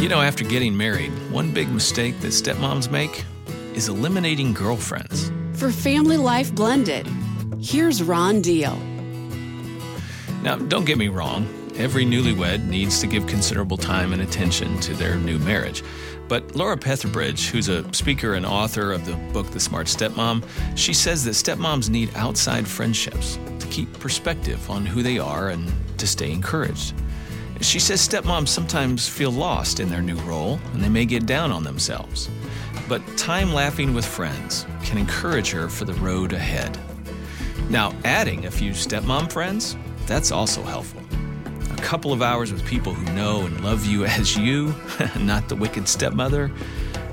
You 0.00 0.08
know, 0.08 0.20
after 0.20 0.44
getting 0.44 0.76
married, 0.76 1.10
one 1.30 1.52
big 1.52 1.68
mistake 1.70 2.20
that 2.20 2.28
stepmoms 2.28 2.90
make 2.90 3.24
is 3.74 3.88
eliminating 3.88 4.54
girlfriends. 4.54 5.30
For 5.52 5.70
Family 5.70 6.16
Life 6.16 6.54
Blended, 6.54 7.06
here's 7.60 8.02
Ron 8.02 8.40
Deal. 8.40 8.76
Now, 10.42 10.56
don't 10.56 10.84
get 10.84 10.98
me 10.98 11.08
wrong, 11.08 11.46
every 11.78 12.04
newlywed 12.04 12.66
needs 12.66 13.00
to 13.00 13.06
give 13.06 13.26
considerable 13.26 13.76
time 13.76 14.12
and 14.12 14.20
attention 14.20 14.78
to 14.80 14.92
their 14.94 15.14
new 15.14 15.38
marriage. 15.38 15.82
But 16.26 16.54
Laura 16.54 16.76
Petherbridge, 16.76 17.48
who's 17.48 17.68
a 17.68 17.90
speaker 17.94 18.34
and 18.34 18.44
author 18.44 18.92
of 18.92 19.06
the 19.06 19.14
book 19.32 19.50
The 19.50 19.60
Smart 19.60 19.86
Stepmom, 19.86 20.44
she 20.76 20.92
says 20.92 21.24
that 21.24 21.30
stepmoms 21.30 21.88
need 21.88 22.10
outside 22.14 22.66
friendships 22.66 23.38
to 23.60 23.66
keep 23.68 23.90
perspective 24.00 24.68
on 24.68 24.84
who 24.84 25.02
they 25.02 25.18
are 25.18 25.48
and 25.48 25.72
to 25.98 26.06
stay 26.06 26.30
encouraged. 26.32 26.94
She 27.60 27.78
says 27.78 28.06
stepmoms 28.06 28.48
sometimes 28.48 29.08
feel 29.08 29.30
lost 29.30 29.80
in 29.80 29.88
their 29.88 30.02
new 30.02 30.18
role 30.18 30.60
and 30.74 30.82
they 30.82 30.88
may 30.88 31.06
get 31.06 31.26
down 31.26 31.50
on 31.50 31.64
themselves. 31.64 32.28
But 32.88 33.02
time 33.16 33.52
laughing 33.52 33.94
with 33.94 34.04
friends 34.04 34.66
can 34.84 34.98
encourage 34.98 35.50
her 35.50 35.68
for 35.68 35.84
the 35.84 35.94
road 35.94 36.32
ahead. 36.32 36.78
Now, 37.70 37.94
adding 38.04 38.46
a 38.46 38.50
few 38.50 38.72
stepmom 38.72 39.32
friends, 39.32 39.76
that's 40.06 40.30
also 40.30 40.62
helpful. 40.62 41.07
A 41.78 41.80
couple 41.80 42.12
of 42.12 42.22
hours 42.22 42.52
with 42.52 42.66
people 42.66 42.92
who 42.92 43.10
know 43.14 43.46
and 43.46 43.62
love 43.62 43.86
you 43.86 44.04
as 44.18 44.36
you, 44.36 44.74
not 45.20 45.48
the 45.48 45.56
wicked 45.56 45.88
stepmother, 45.88 46.50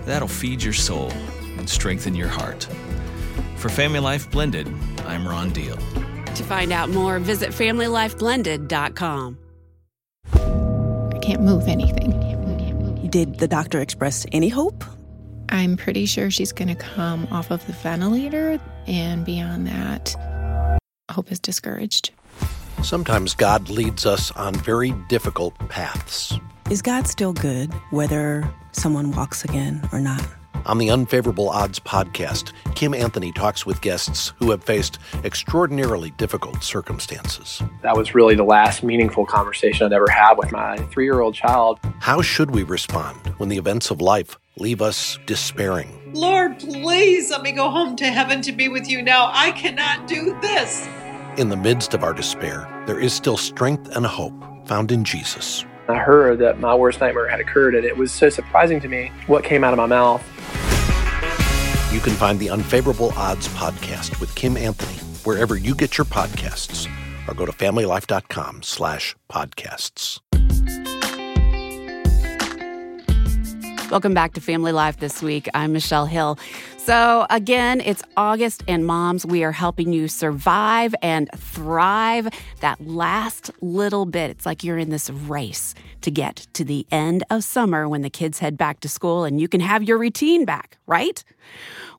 that'll 0.06 0.28
feed 0.28 0.64
your 0.64 0.74
soul 0.74 1.12
and 1.58 1.70
strengthen 1.70 2.16
your 2.16 2.28
heart. 2.28 2.68
For 3.58 3.70
Family 3.70 4.00
Life 4.00 4.30
Blended, 4.32 4.68
I'm 5.06 5.28
Ron 5.28 5.52
Deal. 5.52 5.78
To 5.78 6.44
find 6.44 6.72
out 6.72 6.90
more, 6.90 7.20
visit 7.20 7.52
FamilyLifeBlended.com. 7.52 9.38
I 10.34 11.20
can't 11.20 11.42
move 11.42 11.68
anything. 11.68 12.12
Did 13.10 13.40
the 13.40 13.48
doctor 13.48 13.80
express 13.80 14.26
any 14.34 14.50
hope? 14.50 14.84
I'm 15.48 15.78
pretty 15.78 16.06
sure 16.06 16.30
she's 16.30 16.52
going 16.52 16.68
to 16.68 16.76
come 16.76 17.28
off 17.32 17.52
of 17.52 17.66
the 17.66 17.74
ventilator, 17.74 18.60
and 18.88 19.24
beyond 19.24 19.68
that, 19.68 20.16
hope 21.10 21.32
is 21.32 21.40
discouraged. 21.40 22.12
Sometimes 22.84 23.34
God 23.34 23.70
leads 23.70 24.06
us 24.06 24.32
on 24.32 24.54
very 24.54 24.92
difficult 25.10 25.58
paths. 25.70 26.40
Is 26.70 26.82
God 26.82 27.08
still 27.08 27.34
good, 27.34 27.74
whether 27.92 28.48
someone 28.72 29.12
walks 29.12 29.44
again 29.44 29.88
or 29.92 30.00
not? 30.00 30.26
On 30.66 30.80
the 30.80 30.90
Unfavorable 30.90 31.50
Odds 31.50 31.80
podcast, 31.80 32.52
Kim 32.74 32.96
Anthony 32.96 33.32
talks 33.32 33.68
with 33.68 33.82
guests 33.82 34.34
who 34.38 34.50
have 34.50 34.64
faced 34.64 34.98
extraordinarily 35.24 36.10
difficult 36.12 36.64
circumstances. 36.64 37.62
That 37.84 37.96
was 37.96 38.16
really 38.16 38.34
the 38.36 38.44
last 38.44 38.82
meaningful 38.82 39.28
conversation 39.28 39.86
I'd 39.86 39.94
ever 39.94 40.10
had 40.10 40.34
with 40.40 40.52
my 40.52 40.78
three 40.90 41.06
year 41.06 41.20
old 41.20 41.36
child. 41.36 41.80
How 42.00 42.24
should 42.24 42.50
we 42.50 42.64
respond 42.64 43.18
when 43.38 43.50
the 43.50 43.58
events 43.58 43.92
of 43.92 44.02
life 44.02 44.40
leave 44.58 44.82
us 44.82 45.20
despairing? 45.28 46.14
Lord, 46.14 46.58
please 46.58 47.30
let 47.30 47.44
me 47.44 47.52
go 47.52 47.70
home 47.70 47.96
to 47.98 48.06
heaven 48.06 48.42
to 48.42 48.52
be 48.52 48.68
with 48.68 48.90
you 48.90 49.04
now. 49.04 49.30
I 49.34 49.52
cannot 49.52 50.08
do 50.08 50.36
this. 50.42 50.88
In 51.38 51.50
the 51.50 51.58
midst 51.58 51.94
of 51.94 52.02
our 52.02 52.14
despair, 52.14 52.66
there 52.88 52.98
is 52.98 53.12
still 53.12 53.36
strength 53.36 53.94
and 53.94 54.06
hope 54.06 54.34
found 54.66 54.90
in 54.90 55.04
Jesus. 55.04 55.66
I 55.90 55.96
heard 55.96 56.40
that 56.40 56.62
my 56.62 56.74
worst 56.74 57.02
nightmare 57.02 57.28
had 57.28 57.42
occurred, 57.42 57.76
and 57.76 57.84
it 57.84 57.98
was 57.98 58.14
so 58.14 58.30
surprising 58.30 58.80
to 58.80 58.88
me 58.88 59.12
what 59.28 59.44
came 59.44 59.62
out 59.62 59.74
of 59.74 59.78
my 59.78 59.86
mouth. 59.86 60.24
You 61.94 62.00
can 62.00 62.14
find 62.14 62.40
the 62.40 62.50
Unfavorable 62.50 63.12
Odds 63.18 63.50
podcast 63.50 64.22
with 64.22 64.34
Kim 64.36 64.56
Anthony 64.56 64.96
wherever 65.26 65.58
you 65.58 65.76
get 65.76 65.98
your 65.98 66.06
podcasts, 66.06 66.90
or 67.28 67.34
go 67.34 67.46
to 67.46 67.52
familylife.com 67.52 68.64
slash 68.64 69.14
podcasts. 69.30 70.22
Welcome 73.92 74.14
back 74.14 74.34
to 74.34 74.42
Family 74.42 74.72
Life 74.72 74.98
this 74.98 75.22
week. 75.22 75.48
I'm 75.54 75.74
Michelle 75.74 76.06
Hill. 76.06 76.40
So, 76.86 77.26
again, 77.32 77.82
it's 77.82 78.04
August, 78.16 78.64
and 78.68 78.86
moms, 78.86 79.26
we 79.26 79.44
are 79.44 79.52
helping 79.52 79.92
you 79.92 80.08
survive 80.08 80.94
and 81.02 81.28
thrive 81.36 82.28
that 82.60 82.80
last 82.86 83.50
little 83.60 84.06
bit. 84.06 84.30
It's 84.30 84.46
like 84.46 84.64
you're 84.64 84.78
in 84.78 84.92
this 84.92 85.10
race 85.10 85.74
to 86.02 86.12
get 86.12 86.46
to 86.54 86.64
the 86.64 86.86
end 86.92 87.24
of 87.32 87.44
summer 87.44 87.90
when 87.90 88.04
the 88.04 88.12
kids 88.12 88.38
head 88.38 88.56
back 88.56 88.82
to 88.82 88.88
school 88.88 89.24
and 89.24 89.42
you 89.42 89.48
can 89.48 89.62
have 89.62 89.82
your 89.82 89.98
routine 89.98 90.46
back, 90.46 90.78
right? 90.86 91.24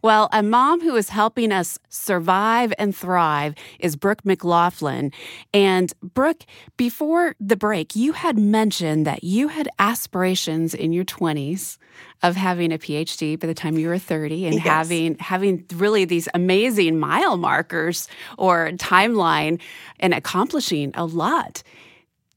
Well, 0.02 0.28
a 0.32 0.40
mom 0.40 0.80
who 0.80 0.94
is 0.94 1.08
helping 1.08 1.50
us 1.50 1.80
survive 1.88 2.72
and 2.78 2.94
thrive 2.94 3.56
is 3.80 3.96
Brooke 3.96 4.22
McGlothlin. 4.22 5.12
And 5.52 5.92
Brooke, 6.00 6.44
before 6.76 7.34
the 7.40 7.56
break, 7.56 7.96
you 7.96 8.12
had 8.12 8.38
mentioned 8.38 9.04
that 9.04 9.24
you 9.24 9.48
had 9.48 9.68
aspirations 9.80 10.74
in 10.74 10.92
your 10.92 11.04
20s 11.04 11.78
of 12.22 12.34
having 12.36 12.72
a 12.72 12.78
PhD 12.78 13.38
by 13.38 13.46
the 13.46 13.54
time 13.54 13.76
you 13.78 13.88
were 13.88 13.98
30 13.98 14.46
and 14.46 14.54
Yes. 14.56 14.64
having 14.64 15.16
having 15.18 15.64
really 15.74 16.04
these 16.04 16.28
amazing 16.34 16.98
mile 16.98 17.36
markers 17.36 18.08
or 18.38 18.70
timeline 18.74 19.60
and 20.00 20.14
accomplishing 20.14 20.92
a 20.94 21.04
lot. 21.04 21.62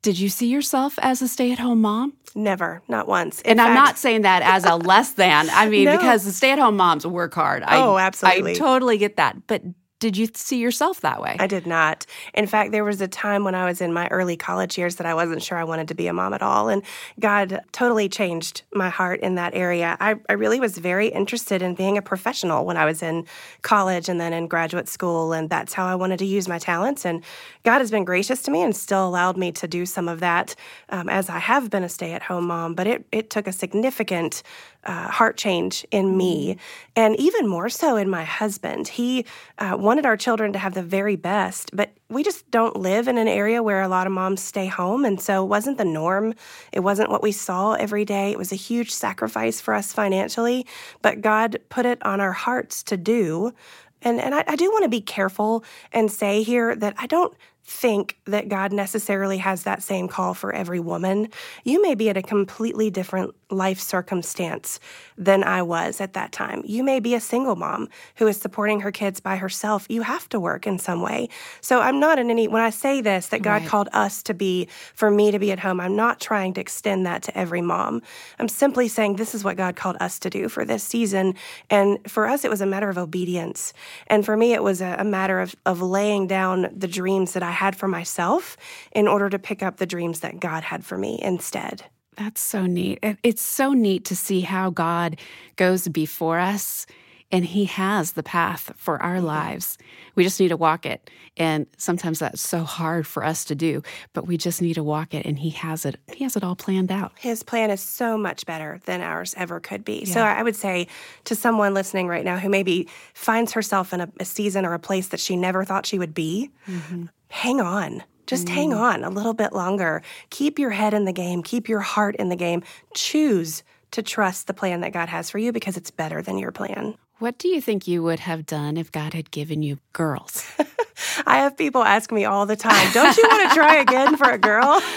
Did 0.02 0.18
you 0.20 0.30
see 0.30 0.48
yourself 0.48 0.98
as 1.02 1.22
a 1.22 1.28
stay-at-home 1.28 1.82
mom? 1.82 2.14
Never, 2.36 2.82
not 2.88 3.08
once. 3.08 3.42
In 3.42 3.52
and 3.52 3.62
I'm 3.62 3.74
not 3.74 3.98
saying 3.98 4.22
that 4.22 4.42
as 4.44 4.64
a 4.64 4.76
less 4.92 5.14
than. 5.14 5.50
I 5.50 5.68
mean, 5.68 5.86
No. 5.86 5.98
because 5.98 6.24
the 6.24 6.32
stay-at-home 6.32 6.78
moms 6.78 7.06
work 7.06 7.34
hard. 7.34 7.64
I, 7.64 7.82
Oh, 7.82 7.98
absolutely. 7.98 8.52
I 8.52 8.56
totally 8.56 8.98
get 8.98 9.18
that. 9.18 9.36
But 9.48 9.64
did 10.00 10.16
you 10.16 10.30
see 10.34 10.60
yourself 10.60 11.02
that 11.02 11.22
way? 11.22 11.36
I 11.40 11.48
did 11.48 11.68
not. 11.68 12.06
In 12.34 12.48
fact, 12.48 12.72
there 12.72 12.86
was 12.86 13.02
a 13.02 13.08
time 13.08 13.44
when 13.44 13.54
I 13.54 13.66
was 13.66 13.82
in 13.82 13.92
my 13.92 14.08
early 14.08 14.38
college 14.38 14.78
years 14.78 14.96
that 14.96 15.06
I 15.06 15.14
wasn't 15.14 15.44
sure 15.44 15.58
I 15.58 15.66
wanted 15.66 15.90
to 15.90 15.94
be 15.94 16.08
a 16.08 16.14
mom 16.14 16.34
at 16.34 16.42
all. 16.42 16.70
And 16.70 16.84
God 17.20 17.62
totally 17.74 18.08
changed 18.08 18.62
my 18.74 18.90
heart 18.90 19.20
in 19.20 19.36
that 19.36 19.54
area. 19.54 19.98
I, 20.00 20.16
I 20.30 20.34
really 20.34 20.62
was 20.62 20.78
very 20.78 21.10
interested 21.10 21.62
in 21.62 21.76
being 21.76 21.98
a 21.98 22.02
professional 22.02 22.66
when 22.66 22.78
I 22.78 22.86
was 22.86 23.04
in 23.04 23.26
college 23.62 24.08
and 24.08 24.22
then 24.22 24.32
in 24.32 24.48
graduate 24.48 24.88
school. 24.88 25.34
And 25.34 25.50
that's 25.50 25.74
how 25.74 25.86
I 25.86 25.96
wanted 25.96 26.20
to 26.20 26.26
use 26.26 26.48
my 26.48 26.60
talents. 26.60 27.06
And 27.06 27.22
God 27.66 27.80
has 27.80 27.92
been 27.92 28.06
gracious 28.06 28.42
to 28.44 28.52
me 28.52 28.62
and 28.62 28.74
still 28.74 29.06
allowed 29.06 29.36
me 29.36 29.52
to 29.52 29.68
do 29.68 29.86
some 29.86 30.08
of 30.08 30.22
that 30.22 30.56
um, 30.90 31.10
as 31.10 31.30
I 31.30 31.40
have 31.40 31.70
been 31.70 31.84
a 31.84 31.90
stay 31.90 32.14
at 32.14 32.24
home 32.24 32.48
mom. 32.48 32.74
But 32.74 32.88
it, 32.88 33.06
it 33.12 33.30
took 33.30 33.48
a 33.48 33.52
significant 33.52 34.44
uh, 34.84 35.10
heart 35.10 35.38
change 35.38 35.86
in 35.92 36.16
me, 36.18 36.58
and 36.96 37.16
even 37.20 37.48
more 37.48 37.70
so 37.70 37.96
in 37.98 38.10
my 38.10 38.24
husband. 38.24 38.88
He 38.88 39.26
uh, 39.58 39.76
wanted 39.80 40.06
our 40.06 40.18
children 40.18 40.54
to 40.54 40.60
have 40.60 40.74
the 40.74 40.84
very 40.84 41.16
best, 41.16 41.72
but 41.74 41.92
we 42.10 42.24
just 42.24 42.50
don't 42.50 42.76
live 42.76 43.08
in 43.08 43.18
an 43.18 43.28
area 43.28 43.62
where 43.62 43.82
a 43.82 43.88
lot 43.88 44.08
of 44.08 44.14
moms 44.14 44.42
stay 44.42 44.68
home. 44.68 45.06
And 45.06 45.22
so 45.22 45.44
it 45.44 45.48
wasn't 45.48 45.78
the 45.78 45.86
norm. 45.86 46.34
It 46.72 46.80
wasn't 46.80 47.10
what 47.10 47.22
we 47.22 47.32
saw 47.32 47.74
every 47.74 48.06
day. 48.06 48.32
It 48.32 48.38
was 48.38 48.52
a 48.52 48.56
huge 48.56 48.92
sacrifice 48.92 49.62
for 49.62 49.74
us 49.74 49.94
financially, 49.94 50.66
but 51.02 51.22
God 51.22 51.60
put 51.70 51.86
it 51.86 52.04
on 52.06 52.22
our 52.22 52.34
hearts 52.34 52.82
to 52.84 52.98
do. 52.98 53.54
And, 54.02 54.20
and 54.20 54.34
I, 54.34 54.44
I 54.48 54.56
do 54.56 54.72
want 54.72 54.84
to 54.84 54.90
be 54.90 55.02
careful 55.02 55.64
and 55.92 56.12
say 56.12 56.42
here 56.42 56.76
that 56.76 56.94
I 56.98 57.06
don't 57.06 57.36
think 57.64 58.18
that 58.26 58.50
God 58.50 58.74
necessarily 58.74 59.38
has 59.38 59.64
that 59.64 59.84
same 59.84 60.08
call 60.08 60.34
for 60.34 60.52
every 60.54 60.80
woman. 60.80 61.30
You 61.64 61.82
may 61.82 61.94
be 61.94 62.10
at 62.10 62.18
a 62.18 62.24
completely 62.24 62.90
different 62.90 63.36
life 63.50 63.80
circumstance 63.80 64.80
than 65.18 65.44
I 65.44 65.62
was 65.62 66.00
at 66.00 66.14
that 66.14 66.32
time. 66.32 66.62
You 66.66 66.84
may 66.84 67.00
be 67.00 67.16
a 67.16 67.20
single 67.20 67.56
mom 67.56 67.90
who 68.16 68.28
is 68.28 68.38
supporting 68.40 68.82
her 68.82 68.92
kids 68.92 69.20
by 69.20 69.38
herself. 69.38 69.86
You 69.90 70.04
have 70.04 70.30
to 70.30 70.40
work 70.40 70.68
in 70.68 70.80
some 70.80 71.02
way. 71.02 71.30
So 71.62 71.82
I'm 71.82 72.00
not 72.00 72.20
in 72.20 72.30
any, 72.30 72.48
when 72.48 72.62
I 72.62 72.70
say 72.70 73.02
this, 73.02 73.28
that 73.28 73.42
God 73.42 73.62
Right. 73.62 73.68
called 73.68 73.90
us 73.94 74.22
to 74.24 74.34
be, 74.34 74.68
for 74.94 75.10
me 75.10 75.32
to 75.32 75.40
be 75.40 75.52
at 75.52 75.60
home, 75.60 75.80
I'm 75.80 75.96
not 75.96 76.20
trying 76.20 76.54
to 76.54 76.62
extend 76.62 77.06
that 77.06 77.24
to 77.24 77.38
every 77.38 77.62
mom. 77.62 78.02
I'm 78.38 78.48
simply 78.48 78.88
saying 78.88 79.16
this 79.16 79.34
is 79.34 79.44
what 79.44 79.58
God 79.58 79.76
called 79.76 79.98
us 80.00 80.20
to 80.20 80.30
do 80.30 80.48
for 80.50 80.64
this 80.64 80.84
season. 80.84 81.36
And 81.70 82.00
for 82.10 82.28
us, 82.28 82.46
it 82.46 82.50
was 82.50 82.62
a 82.62 82.66
matter 82.66 82.90
of 82.90 82.98
obedience. 82.98 83.74
And 84.08 84.24
for 84.26 84.38
me, 84.38 84.54
it 84.54 84.64
was 84.64 84.82
a, 84.82 84.96
a 85.00 85.04
matter 85.04 85.40
of, 85.40 85.56
of 85.66 85.82
laying 85.82 86.28
down 86.28 86.70
the 86.76 86.88
dreams 86.88 87.34
that 87.34 87.44
I 87.44 87.52
had 87.52 87.76
for 87.76 87.88
myself 87.88 88.56
in 88.92 89.08
order 89.08 89.30
to 89.30 89.40
pick 89.40 89.64
up 89.64 89.78
the 89.78 89.86
dreams 89.86 90.20
that 90.22 90.40
God 90.40 90.64
had 90.64 90.86
for 90.86 90.98
me 90.98 91.20
instead. 91.22 91.86
That's 92.20 92.42
so 92.42 92.66
neat. 92.66 93.00
It's 93.24 93.42
so 93.42 93.72
neat 93.72 94.04
to 94.06 94.16
see 94.16 94.42
how 94.42 94.72
God 94.72 95.18
goes 95.56 95.88
before 95.88 96.38
us 96.38 96.86
and 97.32 97.46
He 97.46 97.64
has 97.66 98.12
the 98.12 98.24
path 98.24 98.74
for 98.76 99.02
our 99.02 99.18
mm-hmm. 99.18 99.28
lives. 99.28 99.78
We 100.16 100.26
just 100.26 100.38
need 100.38 100.50
to 100.50 100.58
walk 100.58 100.86
it. 100.86 101.10
And 101.38 101.66
sometimes 101.78 102.20
that's 102.20 102.42
so 102.42 102.64
hard 102.64 103.08
for 103.08 103.24
us 103.24 103.46
to 103.46 103.56
do, 103.56 103.84
but 104.12 104.28
we 104.28 104.36
just 104.36 104.62
need 104.62 104.74
to 104.74 104.84
walk 104.84 105.14
it 105.14 105.26
and 105.26 105.40
He 105.40 105.52
has 105.52 105.86
it. 105.86 105.98
He 106.12 106.26
has 106.26 106.36
it 106.36 106.44
all 106.44 106.58
planned 106.58 106.92
out. 106.92 107.14
His 107.18 107.42
plan 107.42 107.70
is 107.70 107.80
so 107.80 108.18
much 108.18 108.46
better 108.46 108.82
than 108.86 109.00
ours 109.00 109.34
ever 109.38 109.62
could 109.62 109.86
be. 109.86 110.04
So 110.04 110.20
I 110.22 110.44
would 110.44 110.58
say 110.58 110.88
to 111.24 111.36
someone 111.36 111.74
listening 111.74 112.10
right 112.10 112.26
now 112.26 112.38
who 112.38 112.50
maybe 112.50 112.90
finds 113.14 113.54
herself 113.54 113.94
in 113.94 114.02
a, 114.02 114.10
a 114.20 114.26
season 114.26 114.66
or 114.66 114.74
a 114.74 114.80
place 114.80 115.08
that 115.10 115.22
she 115.22 115.38
never 115.38 115.64
thought 115.64 115.86
she 115.86 115.98
would 115.98 116.14
be, 116.14 116.52
mm-hmm. 116.68 117.06
hang 117.30 117.62
on. 117.62 118.04
Just 118.30 118.48
hang 118.48 118.70
mm. 118.70 118.78
on 118.78 119.04
a 119.04 119.10
little 119.10 119.34
bit 119.34 119.54
longer. 119.54 120.04
Keep 120.30 120.60
your 120.60 120.70
head 120.70 120.94
in 120.94 121.06
the 121.06 121.12
game, 121.12 121.42
keep 121.42 121.68
your 121.68 121.80
heart 121.80 122.16
in 122.18 122.30
the 122.30 122.36
game. 122.36 122.62
Choose 122.94 123.64
to 123.90 124.04
trust 124.04 124.46
the 124.46 124.54
plan 124.54 124.82
that 124.82 124.94
God 124.94 125.10
has 125.10 125.32
for 125.32 125.40
you 125.40 125.52
because 125.52 125.76
it's 125.76 125.90
better 125.90 126.22
than 126.22 126.38
your 126.38 126.52
plan. 126.52 126.94
What 127.18 127.40
do 127.40 127.48
you 127.48 127.60
think 127.60 127.88
you 127.88 128.04
would 128.04 128.20
have 128.20 128.46
done 128.46 128.78
if 128.78 128.92
God 128.92 129.16
had 129.16 129.32
given 129.32 129.64
you 129.64 129.80
girls? 129.94 130.46
I 131.26 131.38
have 131.40 131.58
people 131.58 131.84
ask 131.84 132.12
me 132.12 132.26
all 132.26 132.46
the 132.46 132.56
time, 132.56 132.92
don't 132.94 133.16
you 133.18 133.24
want 133.28 133.50
to 133.50 133.56
try 133.56 133.76
again 133.76 134.18
for 134.18 134.30
a 134.30 134.38
girl? 134.38 134.82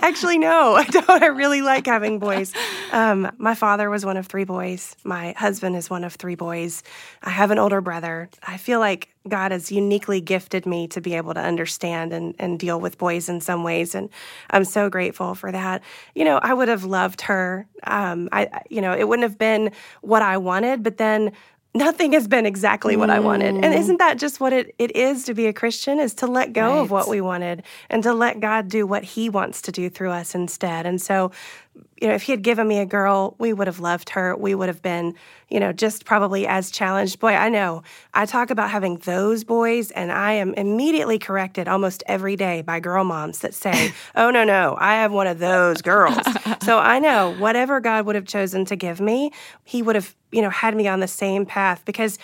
Actually, 0.00 0.38
no, 0.38 0.74
I 0.74 0.84
don't. 0.84 1.08
I 1.08 1.26
really 1.26 1.62
like 1.62 1.86
having 1.86 2.18
boys. 2.18 2.52
Um, 2.92 3.30
my 3.38 3.54
father 3.54 3.90
was 3.90 4.04
one 4.04 4.16
of 4.16 4.26
three 4.26 4.44
boys. 4.44 4.96
My 5.04 5.34
husband 5.36 5.76
is 5.76 5.90
one 5.90 6.04
of 6.04 6.14
three 6.14 6.34
boys. 6.34 6.82
I 7.22 7.30
have 7.30 7.50
an 7.50 7.58
older 7.58 7.80
brother. 7.80 8.28
I 8.46 8.56
feel 8.56 8.80
like 8.80 9.08
God 9.28 9.52
has 9.52 9.70
uniquely 9.70 10.20
gifted 10.20 10.66
me 10.66 10.88
to 10.88 11.00
be 11.00 11.14
able 11.14 11.34
to 11.34 11.40
understand 11.40 12.12
and, 12.12 12.34
and 12.38 12.58
deal 12.58 12.80
with 12.80 12.98
boys 12.98 13.28
in 13.28 13.40
some 13.40 13.62
ways. 13.62 13.94
And 13.94 14.08
I'm 14.50 14.64
so 14.64 14.88
grateful 14.88 15.34
for 15.34 15.52
that. 15.52 15.82
You 16.14 16.24
know, 16.24 16.38
I 16.38 16.54
would 16.54 16.68
have 16.68 16.84
loved 16.84 17.22
her. 17.22 17.66
Um, 17.84 18.28
I, 18.32 18.62
you 18.70 18.80
know, 18.80 18.94
it 18.94 19.06
wouldn't 19.06 19.28
have 19.28 19.38
been 19.38 19.72
what 20.00 20.22
I 20.22 20.38
wanted, 20.38 20.82
but 20.82 20.96
then 20.96 21.32
nothing 21.78 22.12
has 22.12 22.28
been 22.28 22.44
exactly 22.44 22.96
what 22.96 23.08
I 23.10 23.20
wanted. 23.20 23.54
And 23.54 23.72
Mm. 23.72 23.78
isn't 23.78 23.98
that 23.98 24.18
just 24.18 24.40
what 24.40 24.52
it, 24.52 24.74
it 24.78 24.94
is 24.94 25.24
to 25.24 25.34
be 25.34 25.46
a 25.46 25.52
Christian 25.52 25.98
is 26.00 26.12
to 26.14 26.26
let 26.26 26.52
go 26.52 26.80
of 26.80 26.90
what 26.90 27.08
we 27.08 27.20
wanted 27.20 27.62
and 27.88 28.02
to 28.02 28.12
let 28.12 28.40
God 28.40 28.68
do 28.68 28.86
what 28.86 29.04
he 29.04 29.30
wants 29.30 29.62
to 29.62 29.72
do 29.72 29.88
through 29.88 30.10
us 30.10 30.34
instead. 30.34 30.84
And 30.86 31.00
so, 31.00 31.30
you 32.00 32.06
know, 32.06 32.14
if 32.14 32.22
he 32.22 32.32
had 32.32 32.42
given 32.42 32.68
me 32.68 32.78
a 32.78 32.86
girl, 32.86 33.34
we 33.38 33.52
would 33.52 33.66
have 33.66 33.80
loved 33.80 34.10
her. 34.10 34.36
We 34.36 34.54
would 34.54 34.68
have 34.68 34.82
been, 34.82 35.14
you 35.48 35.58
know, 35.58 35.72
just 35.72 36.04
probably 36.04 36.46
as 36.46 36.70
challenged. 36.70 37.18
Boy, 37.18 37.32
I 37.32 37.48
know 37.48 37.82
I 38.14 38.24
talk 38.26 38.50
about 38.50 38.70
having 38.70 38.98
those 38.98 39.42
boys, 39.42 39.90
and 39.90 40.12
I 40.12 40.32
am 40.32 40.54
immediately 40.54 41.18
corrected 41.18 41.66
almost 41.66 42.04
every 42.06 42.36
day 42.36 42.62
by 42.62 42.78
girl 42.78 43.04
moms 43.04 43.40
that 43.40 43.54
say, 43.54 43.92
oh, 44.14 44.30
no, 44.30 44.44
no, 44.44 44.76
I 44.78 44.94
have 44.94 45.12
one 45.12 45.26
of 45.26 45.38
those 45.38 45.82
girls. 45.82 46.24
so 46.62 46.78
I 46.78 46.98
know 46.98 47.34
whatever 47.38 47.80
God 47.80 48.06
would 48.06 48.14
have 48.14 48.26
chosen 48.26 48.64
to 48.66 48.76
give 48.76 49.00
me, 49.00 49.32
he 49.64 49.82
would 49.82 49.96
have, 49.96 50.14
you 50.30 50.42
know, 50.42 50.50
had 50.50 50.76
me 50.76 50.86
on 50.86 51.00
the 51.00 51.08
same 51.08 51.46
path 51.46 51.84
because 51.84 52.18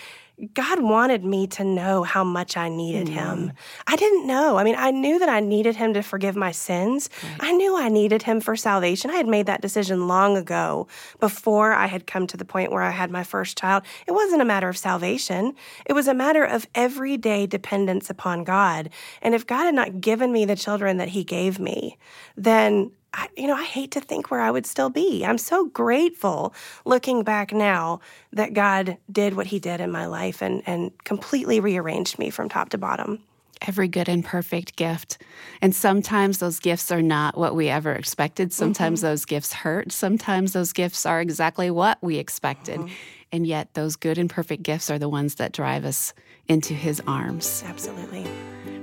God 0.53 0.81
wanted 0.81 1.23
me 1.23 1.47
to 1.47 1.63
know 1.63 2.03
how 2.03 2.23
much 2.23 2.57
I 2.57 2.67
needed 2.67 3.07
him. 3.07 3.37
Mm-hmm. 3.37 3.57
I 3.87 3.95
didn't 3.95 4.27
know. 4.27 4.57
I 4.57 4.65
mean, 4.65 4.75
I 4.77 4.91
knew 4.91 5.17
that 5.19 5.29
I 5.29 5.39
needed 5.39 5.77
him 5.77 5.93
to 5.93 6.01
forgive 6.01 6.35
my 6.35 6.51
sins. 6.51 7.09
I 7.39 7.53
knew 7.53 7.77
I 7.77 7.87
needed 7.87 8.23
him 8.23 8.41
for 8.41 8.57
salvation. 8.57 9.11
I 9.11 9.15
had 9.15 9.27
made 9.27 9.45
that 9.45 9.61
decision 9.61 10.09
long 10.09 10.35
ago 10.35 10.87
before 11.21 11.71
I 11.71 11.85
had 11.85 12.05
come 12.05 12.27
to 12.27 12.37
the 12.37 12.43
point 12.43 12.71
where 12.71 12.81
I 12.81 12.91
had 12.91 13.11
my 13.11 13.23
first 13.23 13.57
child. 13.57 13.83
It 14.07 14.11
wasn't 14.11 14.41
a 14.41 14.45
matter 14.45 14.67
of 14.67 14.77
salvation, 14.77 15.53
it 15.85 15.93
was 15.93 16.07
a 16.07 16.13
matter 16.13 16.43
of 16.43 16.67
everyday 16.75 17.47
dependence 17.47 18.09
upon 18.09 18.43
God. 18.43 18.89
And 19.21 19.33
if 19.33 19.47
God 19.47 19.65
had 19.65 19.75
not 19.75 20.01
given 20.01 20.33
me 20.33 20.43
the 20.43 20.55
children 20.57 20.97
that 20.97 21.09
he 21.09 21.23
gave 21.23 21.59
me, 21.59 21.97
then 22.35 22.91
I, 23.17 23.29
you 23.37 23.47
know, 23.47 23.55
I 23.55 23.63
hate 23.63 23.91
to 23.91 24.01
think 24.01 24.29
where 24.29 24.41
I 24.41 24.51
would 24.51 24.65
still 24.65 24.89
be. 24.89 25.25
I'm 25.25 25.37
so 25.37 25.65
grateful 25.67 26.53
looking 26.83 27.23
back 27.23 27.53
now 27.53 28.01
that 28.33 28.53
God 28.53 28.97
did 29.11 29.35
what 29.35 29.47
He 29.47 29.59
did 29.59 29.79
in 29.79 29.89
my 29.89 30.05
life 30.05 30.41
and, 30.41 30.61
and 30.65 30.91
completely 31.05 31.59
rearranged 31.61 32.19
me 32.19 32.29
from 32.29 32.49
top 32.49 32.69
to 32.69 32.77
bottom. 32.77 33.23
every 33.61 33.87
good 33.87 34.09
and 34.09 34.23
perfect 34.23 34.75
gift. 34.75 35.21
And 35.61 35.73
sometimes 35.75 36.39
those 36.39 36.59
gifts 36.59 36.91
are 36.91 37.01
not 37.01 37.37
what 37.37 37.55
we 37.55 37.69
ever 37.69 37.93
expected. 37.93 38.53
Sometimes 38.53 38.99
mm-hmm. 38.99 39.07
those 39.07 39.25
gifts 39.25 39.53
hurt. 39.53 39.91
Sometimes 39.91 40.53
those 40.53 40.73
gifts 40.73 41.05
are 41.05 41.21
exactly 41.21 41.71
what 41.71 41.97
we 42.01 42.17
expected. 42.17 42.79
Uh-huh. 42.79 42.93
And 43.31 43.47
yet, 43.47 43.73
those 43.73 43.95
good 43.95 44.17
and 44.17 44.29
perfect 44.29 44.63
gifts 44.63 44.89
are 44.89 44.99
the 44.99 45.09
ones 45.09 45.35
that 45.35 45.51
drive 45.51 45.83
us 45.83 46.13
into 46.47 46.73
his 46.73 47.01
arms. 47.07 47.63
Absolutely. 47.65 48.25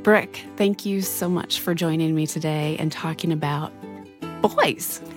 Brooke, 0.02 0.36
thank 0.56 0.84
you 0.84 1.00
so 1.00 1.28
much 1.28 1.60
for 1.60 1.74
joining 1.74 2.14
me 2.14 2.26
today 2.26 2.76
and 2.78 2.90
talking 2.90 3.32
about 3.32 3.72
boys. 4.42 5.00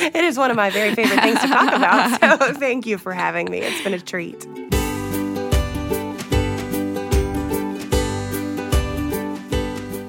It 0.00 0.24
is 0.24 0.38
one 0.38 0.50
of 0.50 0.56
my 0.56 0.70
very 0.70 0.94
favorite 0.94 1.20
things 1.20 1.40
to 1.40 1.48
talk 1.48 1.72
about. 1.72 2.20
So 2.42 2.54
thank 2.54 2.86
you 2.86 2.98
for 2.98 3.12
having 3.12 3.50
me. 3.50 3.58
It's 3.58 3.82
been 3.82 3.94
a 3.94 4.00
treat. 4.00 4.46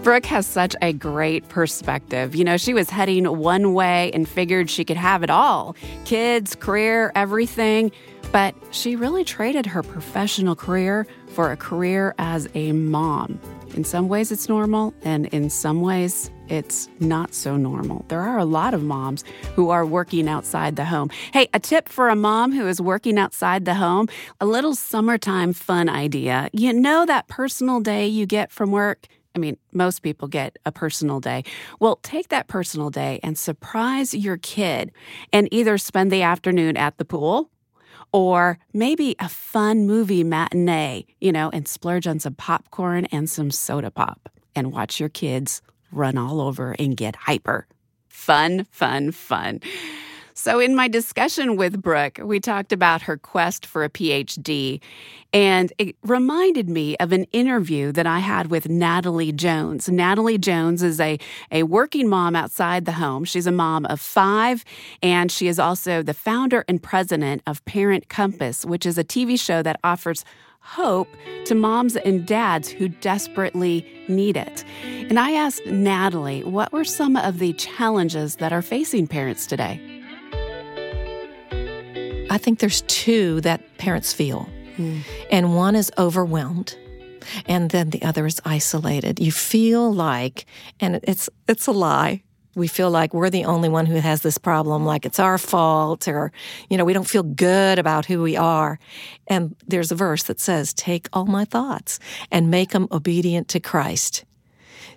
Brooke 0.04 0.26
has 0.26 0.46
such 0.46 0.76
a 0.82 0.92
great 0.92 1.48
perspective. 1.48 2.36
You 2.36 2.44
know, 2.44 2.58
she 2.58 2.74
was 2.74 2.90
heading 2.90 3.26
one 3.26 3.74
way 3.74 4.12
and 4.14 4.28
figured 4.28 4.70
she 4.70 4.84
could 4.84 4.98
have 4.98 5.24
it 5.24 5.30
all 5.30 5.76
kids, 6.04 6.56
career, 6.56 7.12
everything. 7.16 7.92
But 8.34 8.54
she 8.72 8.96
really 8.96 9.24
traded 9.24 9.66
her 9.68 9.82
professional 9.82 10.56
career 10.56 11.08
for 11.28 11.52
a 11.52 11.58
career 11.58 12.16
as 12.18 12.50
a 12.54 12.74
mom. 12.74 13.40
In 13.74 13.84
some 13.84 14.08
ways, 14.08 14.32
it's 14.32 14.48
normal, 14.48 14.94
and 15.04 15.26
in 15.28 15.50
some 15.50 15.82
ways, 15.82 16.30
it's 16.48 16.88
not 17.00 17.34
so 17.34 17.58
normal. 17.58 18.06
There 18.08 18.22
are 18.22 18.38
a 18.38 18.46
lot 18.46 18.76
of 18.76 18.84
moms 18.84 19.24
who 19.56 19.72
are 19.72 19.86
working 19.86 20.28
outside 20.28 20.76
the 20.76 20.86
home. 20.86 21.10
Hey, 21.32 21.48
a 21.54 21.60
tip 21.60 21.90
for 21.90 22.10
a 22.10 22.16
mom 22.16 22.52
who 22.52 22.68
is 22.68 22.80
working 22.80 23.18
outside 23.18 23.66
the 23.66 23.74
home 23.74 24.10
a 24.40 24.46
little 24.46 24.76
summertime 24.76 25.54
fun 25.54 25.90
idea. 25.90 26.50
You 26.54 26.72
know 26.72 27.06
that 27.08 27.28
personal 27.28 27.80
day 27.80 28.06
you 28.06 28.28
get 28.28 28.52
from 28.52 28.72
work? 28.72 29.08
I 29.36 29.40
mean, 29.40 29.58
most 29.72 30.04
people 30.04 30.28
get 30.28 30.60
a 30.66 30.72
personal 30.72 31.20
day. 31.20 31.44
Well, 31.80 31.96
take 32.04 32.30
that 32.30 32.48
personal 32.48 32.92
day 32.92 33.20
and 33.24 33.38
surprise 33.38 34.14
your 34.14 34.38
kid 34.38 34.92
and 35.32 35.48
either 35.52 35.80
spend 35.80 36.12
the 36.12 36.22
afternoon 36.22 36.78
at 36.78 36.98
the 37.00 37.06
pool 37.06 37.50
or 38.14 38.58
maybe 38.74 39.16
a 39.20 39.28
fun 39.28 39.86
movie 39.86 40.24
matinee, 40.24 41.06
you 41.20 41.32
know, 41.32 41.50
and 41.50 41.68
splurge 41.68 42.08
on 42.08 42.20
some 42.20 42.36
popcorn 42.36 43.06
and 43.06 43.30
some 43.30 43.52
soda 43.52 43.92
pop 43.92 44.30
and 44.56 44.72
watch 44.72 45.00
your 45.00 45.10
kids 45.10 45.62
run 45.92 46.18
all 46.18 46.40
over 46.40 46.76
and 46.80 46.96
get 46.96 47.16
hyper. 47.16 47.68
Fun, 48.08 48.66
fun, 48.72 49.12
fun. 49.12 49.60
So, 50.36 50.60
in 50.60 50.76
my 50.76 50.88
discussion 50.88 51.58
with 51.58 51.80
Brooke, 51.80 52.20
we 52.22 52.40
talked 52.40 52.74
about 52.74 53.04
her 53.04 53.18
quest 53.18 53.68
for 53.68 53.84
a 53.84 53.90
PhD, 53.90 54.82
and 55.32 55.72
it 55.78 55.96
reminded 56.02 56.70
me 56.70 56.98
of 56.98 57.12
an 57.12 57.26
interview 57.26 57.92
that 57.92 58.08
I 58.08 58.18
had 58.18 58.50
with 58.50 58.68
Natalie 58.68 59.32
Jones. 59.32 59.90
Natalie 59.90 60.40
Jones 60.40 60.82
is 60.82 61.00
a, 61.00 61.20
a 61.52 61.64
working 61.64 62.10
mom 62.10 62.36
outside 62.36 62.86
the 62.86 62.94
home. 62.94 63.26
She's 63.26 63.46
a 63.46 63.52
mom 63.52 63.86
of 63.86 64.02
five, 64.02 64.66
and 65.04 65.32
she 65.32 65.48
is 65.48 65.60
also 65.60 66.02
the 66.02 66.16
founder 66.16 66.66
and 66.68 66.82
president 66.82 67.44
of 67.46 67.64
Parent 67.66 68.10
Compass, 68.10 68.66
which 68.66 68.88
is 68.88 68.98
a 68.98 69.04
TV 69.04 69.40
show 69.40 69.62
that 69.62 69.80
offers 69.84 70.26
hope 70.62 71.10
to 71.46 71.54
moms 71.54 71.96
and 71.96 72.26
dads 72.26 72.70
who 72.70 72.88
desperately 72.88 73.86
need 74.08 74.36
it. 74.36 74.64
And 74.84 75.20
I 75.20 75.34
asked 75.34 75.66
Natalie 75.68 76.44
what 76.44 76.72
were 76.72 76.86
some 76.86 77.18
of 77.18 77.38
the 77.38 77.54
challenges 77.54 78.38
that 78.38 78.52
are 78.52 78.62
facing 78.64 79.06
parents 79.06 79.46
today. 79.46 79.93
I 82.34 82.40
think 82.40 82.58
there's 82.58 82.82
two 82.88 83.42
that 83.42 83.62
parents 83.78 84.12
feel, 84.12 84.50
hmm. 84.76 85.02
and 85.30 85.56
one 85.56 85.76
is 85.76 85.92
overwhelmed. 86.00 86.76
And 87.46 87.70
then 87.70 87.92
the 87.92 88.02
other 88.02 88.26
is 88.26 88.42
isolated. 88.44 89.20
You 89.20 89.32
feel 89.32 89.94
like, 89.94 90.48
and 90.80 91.00
it's 91.04 91.30
it's 91.48 91.68
a 91.68 91.72
lie. 91.72 92.24
We 92.56 92.68
feel 92.68 92.90
like 92.90 93.14
we're 93.14 93.30
the 93.30 93.46
only 93.46 93.70
one 93.70 93.86
who 93.86 93.98
has 93.98 94.22
this 94.22 94.40
problem, 94.40 94.84
like 94.84 95.06
it's 95.06 95.20
our 95.20 95.38
fault, 95.38 96.08
or 96.08 96.32
you 96.72 96.78
know, 96.78 96.86
we 96.86 96.94
don't 96.94 97.08
feel 97.08 97.22
good 97.22 97.78
about 97.78 98.08
who 98.08 98.24
we 98.24 98.36
are. 98.36 98.80
And 99.28 99.56
there's 99.68 99.92
a 99.92 99.96
verse 99.96 100.24
that 100.24 100.40
says, 100.40 100.74
"Take 100.74 101.10
all 101.14 101.28
my 101.28 101.46
thoughts 101.46 102.00
and 102.32 102.50
make 102.50 102.72
them 102.72 102.88
obedient 102.92 103.48
to 103.50 103.60
Christ." 103.60 104.26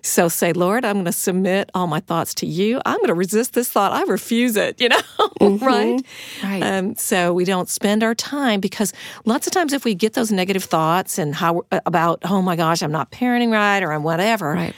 So 0.01 0.27
say, 0.27 0.53
Lord, 0.53 0.85
I'm 0.85 0.95
going 0.95 1.05
to 1.05 1.11
submit 1.11 1.69
all 1.73 1.87
my 1.87 1.99
thoughts 1.99 2.33
to 2.35 2.45
you. 2.45 2.81
I'm 2.85 2.97
going 2.97 3.07
to 3.07 3.13
resist 3.13 3.53
this 3.53 3.69
thought. 3.69 3.91
I 3.91 4.03
refuse 4.03 4.55
it, 4.55 4.79
you 4.81 4.89
know, 4.89 5.01
right? 5.41 6.01
Right. 6.43 6.63
Um, 6.63 6.95
so 6.95 7.33
we 7.33 7.45
don't 7.45 7.69
spend 7.69 8.03
our 8.03 8.15
time 8.15 8.59
because 8.59 8.93
lots 9.25 9.47
of 9.47 9.53
times 9.53 9.73
if 9.73 9.85
we 9.85 9.95
get 9.95 10.13
those 10.13 10.31
negative 10.31 10.63
thoughts 10.63 11.17
and 11.17 11.35
how 11.35 11.63
about, 11.85 12.19
oh 12.25 12.41
my 12.41 12.55
gosh, 12.55 12.81
I'm 12.81 12.91
not 12.91 13.11
parenting 13.11 13.51
right 13.51 13.83
or 13.83 13.91
I'm 13.91 14.03
whatever. 14.03 14.53
Right. 14.53 14.75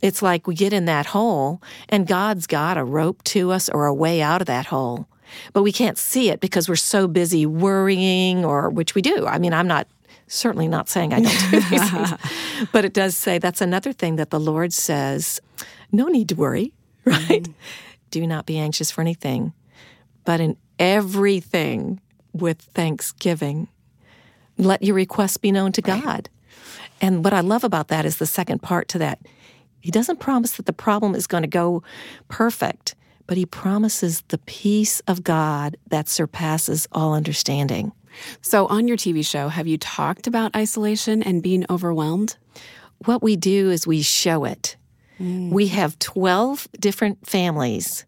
It's 0.00 0.20
like 0.20 0.46
we 0.46 0.54
get 0.54 0.72
in 0.72 0.86
that 0.86 1.06
hole 1.06 1.62
and 1.88 2.06
God's 2.06 2.46
got 2.46 2.76
a 2.76 2.84
rope 2.84 3.22
to 3.24 3.52
us 3.52 3.68
or 3.68 3.86
a 3.86 3.94
way 3.94 4.20
out 4.20 4.40
of 4.40 4.46
that 4.48 4.66
hole. 4.66 5.06
But 5.52 5.62
we 5.62 5.72
can't 5.72 5.96
see 5.96 6.28
it 6.28 6.40
because 6.40 6.68
we're 6.68 6.76
so 6.76 7.06
busy 7.08 7.46
worrying 7.46 8.44
or 8.44 8.68
which 8.68 8.94
we 8.94 9.00
do. 9.00 9.26
I 9.26 9.38
mean, 9.38 9.54
I'm 9.54 9.68
not 9.68 9.86
certainly 10.32 10.68
not 10.68 10.88
saying 10.88 11.12
I 11.12 11.20
don't 11.20 11.50
do 11.50 11.60
these 11.60 11.90
things, 11.90 12.12
but 12.72 12.84
it 12.84 12.92
does 12.92 13.16
say 13.16 13.38
that's 13.38 13.60
another 13.60 13.92
thing 13.92 14.16
that 14.16 14.30
the 14.30 14.40
Lord 14.40 14.72
says 14.72 15.40
no 15.90 16.06
need 16.06 16.28
to 16.30 16.34
worry, 16.34 16.72
right? 17.04 17.46
Do 18.10 18.26
not 18.26 18.46
be 18.46 18.58
anxious 18.58 18.90
for 18.90 19.00
anything, 19.00 19.52
but 20.24 20.40
in 20.40 20.56
everything 20.78 22.00
with 22.32 22.60
thanksgiving, 22.60 23.68
let 24.58 24.82
your 24.82 24.94
requests 24.94 25.36
be 25.36 25.52
known 25.52 25.72
to 25.72 25.82
God. 25.82 26.28
And 27.00 27.24
what 27.24 27.34
I 27.34 27.40
love 27.40 27.64
about 27.64 27.88
that 27.88 28.06
is 28.06 28.18
the 28.18 28.26
second 28.26 28.62
part 28.62 28.88
to 28.88 28.98
that. 28.98 29.18
He 29.80 29.90
doesn't 29.90 30.20
promise 30.20 30.52
that 30.52 30.66
the 30.66 30.72
problem 30.72 31.14
is 31.14 31.26
going 31.26 31.42
to 31.42 31.48
go 31.48 31.82
perfect, 32.28 32.94
but 33.26 33.36
he 33.36 33.44
promises 33.44 34.22
the 34.28 34.38
peace 34.38 35.00
of 35.00 35.24
God 35.24 35.76
that 35.88 36.08
surpasses 36.08 36.86
all 36.92 37.12
understanding. 37.12 37.92
So, 38.40 38.66
on 38.66 38.88
your 38.88 38.96
TV 38.96 39.24
show, 39.24 39.48
have 39.48 39.66
you 39.66 39.78
talked 39.78 40.26
about 40.26 40.54
isolation 40.56 41.22
and 41.22 41.42
being 41.42 41.64
overwhelmed? 41.70 42.36
What 43.04 43.22
we 43.22 43.36
do 43.36 43.70
is 43.70 43.86
we 43.86 44.02
show 44.02 44.44
it. 44.44 44.76
Mm. 45.20 45.50
We 45.50 45.68
have 45.68 45.98
12 45.98 46.68
different 46.78 47.26
families, 47.26 48.04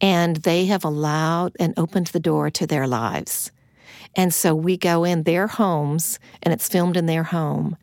and 0.00 0.36
they 0.36 0.66
have 0.66 0.84
allowed 0.84 1.52
and 1.60 1.74
opened 1.76 2.08
the 2.08 2.20
door 2.20 2.50
to 2.50 2.66
their 2.66 2.86
lives. 2.86 3.50
And 4.14 4.32
so 4.32 4.54
we 4.54 4.76
go 4.76 5.04
in 5.04 5.22
their 5.22 5.46
homes, 5.46 6.18
and 6.42 6.52
it's 6.52 6.68
filmed 6.68 6.96
in 6.96 7.06
their 7.06 7.22
home. 7.22 7.76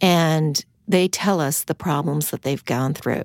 And 0.00 0.64
they 0.88 1.08
tell 1.08 1.40
us 1.40 1.64
the 1.64 1.74
problems 1.74 2.30
that 2.30 2.42
they've 2.42 2.64
gone 2.64 2.94
through. 2.94 3.24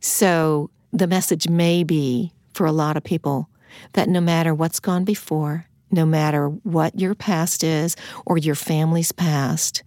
So 0.00 0.70
the 0.92 1.06
message 1.06 1.48
may 1.48 1.84
be 1.84 2.32
for 2.52 2.66
a 2.66 2.72
lot 2.72 2.96
of 2.96 3.04
people 3.04 3.48
that 3.92 4.08
no 4.08 4.20
matter 4.20 4.54
what's 4.54 4.80
gone 4.80 5.04
before, 5.04 5.66
no 5.90 6.04
matter 6.04 6.48
what 6.48 6.98
your 6.98 7.14
past 7.14 7.64
is 7.64 7.96
or 8.26 8.38
your 8.38 8.54
family's 8.54 9.12
past, 9.12 9.82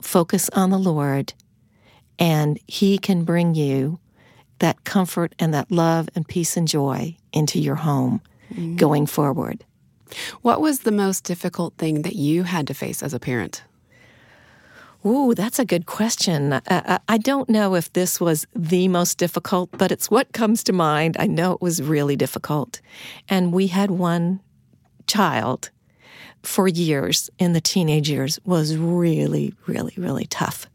focus 0.00 0.48
on 0.50 0.70
the 0.70 0.78
Lord 0.78 1.34
and 2.18 2.58
He 2.66 2.98
can 2.98 3.24
bring 3.24 3.54
you 3.54 3.98
that 4.58 4.84
comfort 4.84 5.34
and 5.38 5.52
that 5.54 5.72
love 5.72 6.08
and 6.14 6.28
peace 6.28 6.56
and 6.56 6.68
joy 6.68 7.16
into 7.32 7.58
your 7.58 7.76
home 7.76 8.20
mm-hmm. 8.52 8.76
going 8.76 9.06
forward. 9.06 9.64
What 10.42 10.60
was 10.60 10.80
the 10.80 10.92
most 10.92 11.24
difficult 11.24 11.74
thing 11.78 12.02
that 12.02 12.16
you 12.16 12.42
had 12.42 12.66
to 12.66 12.74
face 12.74 13.02
as 13.02 13.14
a 13.14 13.20
parent? 13.20 13.62
Ooh, 15.04 15.34
that's 15.34 15.58
a 15.58 15.64
good 15.64 15.86
question. 15.86 16.60
I, 16.68 16.98
I, 17.08 17.16
don't 17.16 17.48
know 17.48 17.74
if 17.74 17.90
this 17.94 18.20
was 18.20 18.46
the 18.54 18.86
most 18.88 19.16
difficult, 19.16 19.70
but 19.72 19.90
it's 19.90 20.10
what 20.10 20.34
comes 20.34 20.62
to 20.64 20.74
mind. 20.74 21.16
I 21.18 21.26
know 21.26 21.52
it 21.52 21.62
was 21.62 21.82
really 21.82 22.16
difficult. 22.16 22.82
And 23.26 23.50
we 23.50 23.68
had 23.68 23.90
one 23.90 24.40
child 25.10 25.70
for 26.42 26.68
years 26.68 27.30
in 27.38 27.52
the 27.52 27.60
teenage 27.60 28.08
years 28.08 28.38
was 28.44 28.76
really, 28.76 29.54
really, 29.66 29.94
really 29.96 30.26
tough. 30.26 30.66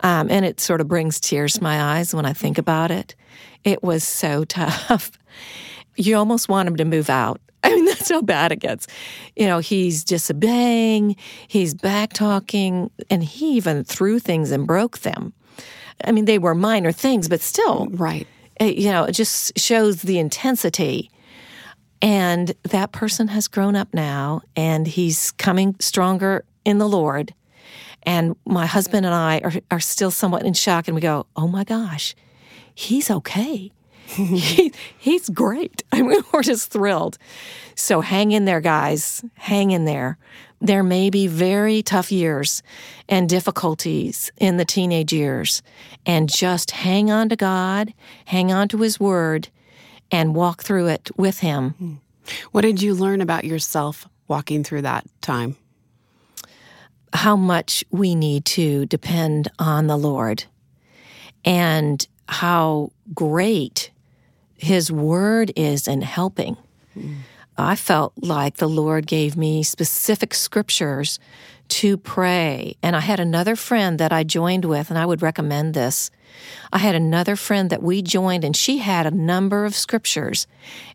Um, 0.00 0.28
and 0.30 0.44
it 0.44 0.60
sort 0.60 0.80
of 0.80 0.88
brings 0.88 1.20
tears 1.20 1.54
to 1.54 1.62
my 1.62 1.96
eyes 1.96 2.14
when 2.14 2.26
I 2.26 2.32
think 2.32 2.58
about 2.58 2.90
it. 2.90 3.14
It 3.62 3.82
was 3.82 4.04
so 4.04 4.44
tough. 4.48 5.12
You 5.96 6.16
almost 6.16 6.48
want 6.48 6.68
him 6.68 6.76
to 6.76 6.84
move 6.84 7.08
out. 7.08 7.40
I 7.64 7.74
mean, 7.74 7.86
that's 7.86 8.10
how 8.10 8.20
bad 8.20 8.52
it 8.52 8.60
gets. 8.60 8.86
You 9.36 9.46
know, 9.46 9.58
he's 9.58 10.04
disobeying, 10.04 11.16
he's 11.48 11.72
back 11.72 12.12
talking, 12.12 12.90
and 13.08 13.24
he 13.24 13.56
even 13.56 13.84
threw 13.84 14.18
things 14.18 14.50
and 14.50 14.66
broke 14.66 14.98
them. 14.98 15.32
I 16.04 16.12
mean, 16.12 16.26
they 16.26 16.38
were 16.38 16.54
minor 16.54 16.92
things, 16.92 17.28
but 17.28 17.40
still. 17.40 17.86
Right. 17.90 18.26
It, 18.60 18.76
you 18.76 18.90
know, 18.90 19.04
it 19.04 19.12
just 19.12 19.58
shows 19.58 20.02
the 20.02 20.18
intensity. 20.18 21.10
And 22.02 22.54
that 22.64 22.92
person 22.92 23.28
has 23.28 23.48
grown 23.48 23.76
up 23.76 23.94
now 23.94 24.42
and 24.56 24.86
he's 24.86 25.30
coming 25.32 25.76
stronger 25.80 26.44
in 26.64 26.78
the 26.78 26.88
Lord. 26.88 27.34
And 28.02 28.36
my 28.44 28.66
husband 28.66 29.06
and 29.06 29.14
I 29.14 29.40
are, 29.42 29.52
are 29.70 29.80
still 29.80 30.10
somewhat 30.10 30.44
in 30.44 30.52
shock 30.52 30.88
and 30.88 30.94
we 30.94 31.00
go, 31.00 31.26
oh 31.36 31.48
my 31.48 31.64
gosh, 31.64 32.14
he's 32.74 33.10
okay. 33.10 33.72
he, 34.06 34.72
he's 34.98 35.28
great. 35.30 35.82
I 35.92 36.02
mean, 36.02 36.20
we're 36.32 36.42
just 36.42 36.70
thrilled. 36.70 37.18
So 37.74 38.00
hang 38.00 38.32
in 38.32 38.44
there, 38.44 38.60
guys. 38.60 39.24
Hang 39.34 39.70
in 39.70 39.84
there. 39.84 40.18
There 40.60 40.82
may 40.82 41.10
be 41.10 41.26
very 41.26 41.82
tough 41.82 42.12
years 42.12 42.62
and 43.08 43.28
difficulties 43.28 44.30
in 44.38 44.56
the 44.56 44.64
teenage 44.64 45.12
years. 45.12 45.62
And 46.06 46.28
just 46.28 46.70
hang 46.70 47.10
on 47.10 47.28
to 47.30 47.36
God, 47.36 47.92
hang 48.26 48.52
on 48.52 48.68
to 48.68 48.78
His 48.78 49.00
Word, 49.00 49.48
and 50.10 50.34
walk 50.34 50.62
through 50.62 50.88
it 50.88 51.10
with 51.16 51.40
Him. 51.40 52.00
What 52.52 52.62
did 52.62 52.80
you 52.80 52.94
learn 52.94 53.20
about 53.20 53.44
yourself 53.44 54.08
walking 54.28 54.64
through 54.64 54.82
that 54.82 55.06
time? 55.20 55.56
How 57.12 57.36
much 57.36 57.84
we 57.90 58.14
need 58.14 58.44
to 58.46 58.86
depend 58.86 59.50
on 59.58 59.86
the 59.86 59.96
Lord 59.96 60.44
and 61.44 62.06
how 62.28 62.90
great 63.12 63.90
his 64.56 64.90
word 64.90 65.52
is 65.56 65.86
in 65.86 66.02
helping. 66.02 66.56
Mm. 66.96 67.18
I 67.56 67.76
felt 67.76 68.14
like 68.16 68.56
the 68.56 68.68
Lord 68.68 69.06
gave 69.06 69.36
me 69.36 69.62
specific 69.62 70.34
scriptures 70.34 71.18
to 71.68 71.96
pray. 71.96 72.76
And 72.82 72.94
I 72.94 73.00
had 73.00 73.20
another 73.20 73.56
friend 73.56 73.98
that 73.98 74.12
I 74.12 74.24
joined 74.24 74.64
with, 74.64 74.90
and 74.90 74.98
I 74.98 75.06
would 75.06 75.22
recommend 75.22 75.74
this. 75.74 76.10
I 76.72 76.78
had 76.78 76.94
another 76.94 77.36
friend 77.36 77.70
that 77.70 77.82
we 77.82 78.02
joined, 78.02 78.44
and 78.44 78.56
she 78.56 78.78
had 78.78 79.06
a 79.06 79.10
number 79.10 79.64
of 79.64 79.74
scriptures, 79.74 80.46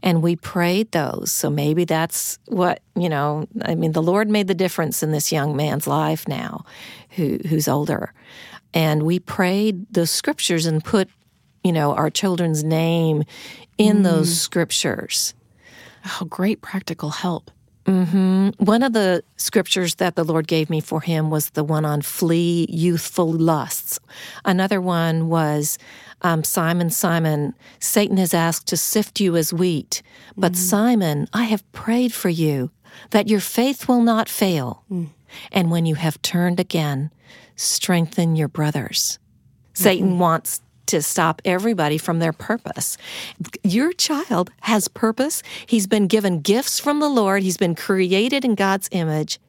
and 0.04 0.22
we 0.22 0.36
prayed 0.36 0.92
those. 0.92 1.32
So 1.32 1.50
maybe 1.50 1.86
that's 1.86 2.40
what, 2.46 2.82
you 2.96 3.10
know, 3.10 3.48
I 3.64 3.76
mean, 3.76 3.94
the 3.94 4.02
Lord 4.02 4.30
made 4.30 4.48
the 4.48 4.54
difference 4.54 5.02
in 5.02 5.12
this 5.12 5.32
young 5.32 5.56
man's 5.56 5.88
life 5.88 6.28
now, 6.28 6.66
who, 7.12 7.40
who's 7.48 7.68
older. 7.68 8.14
And 8.74 9.04
we 9.04 9.20
prayed 9.20 9.92
the 9.92 10.06
scriptures 10.06 10.66
and 10.66 10.84
put 10.84 11.10
you 11.64 11.72
know, 11.72 11.94
our 11.94 12.10
children's 12.10 12.64
name 12.64 13.24
in 13.78 13.98
mm. 13.98 14.04
those 14.04 14.40
scriptures. 14.40 15.34
Oh, 16.06 16.26
great 16.26 16.62
practical 16.62 17.10
help. 17.10 17.52
Mm-hmm. 17.90 18.50
One 18.64 18.84
of 18.84 18.94
the 18.94 19.24
scriptures 19.38 19.96
that 19.96 20.16
the 20.16 20.24
Lord 20.24 20.48
gave 20.48 20.70
me 20.70 20.80
for 20.80 21.02
him 21.02 21.30
was 21.30 21.50
the 21.52 21.64
one 21.64 21.86
on 21.86 22.02
flee 22.02 22.68
youthful 22.70 23.32
lusts. 23.32 24.00
Another 24.46 24.80
one 24.80 25.28
was 25.28 25.80
um, 26.22 26.44
Simon, 26.44 26.90
Simon, 26.92 27.56
Satan 27.80 28.18
has 28.18 28.34
asked 28.34 28.68
to 28.68 28.78
sift 28.78 29.20
you 29.20 29.36
as 29.36 29.54
wheat. 29.54 30.04
But 30.38 30.52
mm. 30.52 30.58
Simon, 30.58 31.28
I 31.34 31.46
have 31.46 31.70
prayed 31.72 32.14
for 32.14 32.30
you 32.30 32.72
that 33.10 33.28
your 33.28 33.40
faith 33.40 33.88
will 33.88 34.02
not 34.02 34.30
fail. 34.30 34.84
Mm. 34.92 35.10
And 35.52 35.72
when 35.72 35.86
you 35.86 35.96
have 35.96 36.22
turned 36.22 36.60
again, 36.60 37.12
strengthen 37.56 38.36
your 38.36 38.48
brothers. 38.48 39.18
Mm-hmm. 39.74 39.84
Satan 39.84 40.20
wants 40.20 40.62
to 40.90 41.02
stop 41.02 41.42
everybody 41.46 41.98
from 41.98 42.20
their 42.20 42.34
purpose. 42.34 42.98
Your 43.64 43.94
child 43.94 44.52
has 44.62 44.88
purpose. 44.88 45.44
He's 45.66 45.88
been 45.88 46.08
given 46.08 46.40
gifts 46.42 46.80
from 46.80 47.00
the 47.00 47.10
Lord. 47.10 47.44
He's 47.44 47.58
been 47.58 47.76
created 47.76 48.44
in 48.44 48.56
God's 48.56 48.90
image. 48.92 49.40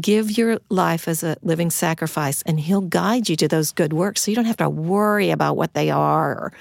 Give 0.00 0.30
your 0.38 0.60
life 0.68 1.08
as 1.08 1.24
a 1.24 1.36
living 1.42 1.70
sacrifice 1.70 2.42
and 2.42 2.60
he'll 2.60 2.80
guide 2.80 3.28
you 3.28 3.34
to 3.36 3.48
those 3.48 3.72
good 3.72 3.92
works. 3.92 4.22
So 4.22 4.30
you 4.30 4.36
don't 4.36 4.44
have 4.44 4.56
to 4.58 4.70
worry 4.70 5.30
about 5.30 5.56
what 5.56 5.74
they 5.74 5.90
are 5.90 6.30
or, 6.30 6.52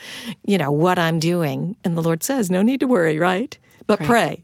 you 0.45 0.57
know, 0.57 0.71
what 0.71 0.97
I'm 0.97 1.19
doing. 1.19 1.75
And 1.83 1.95
the 1.95 2.01
Lord 2.01 2.23
says, 2.23 2.49
no 2.49 2.63
need 2.63 2.79
to 2.79 2.87
worry, 2.87 3.19
right? 3.19 3.55
But 3.85 3.99
right. 3.99 4.07
pray. 4.07 4.43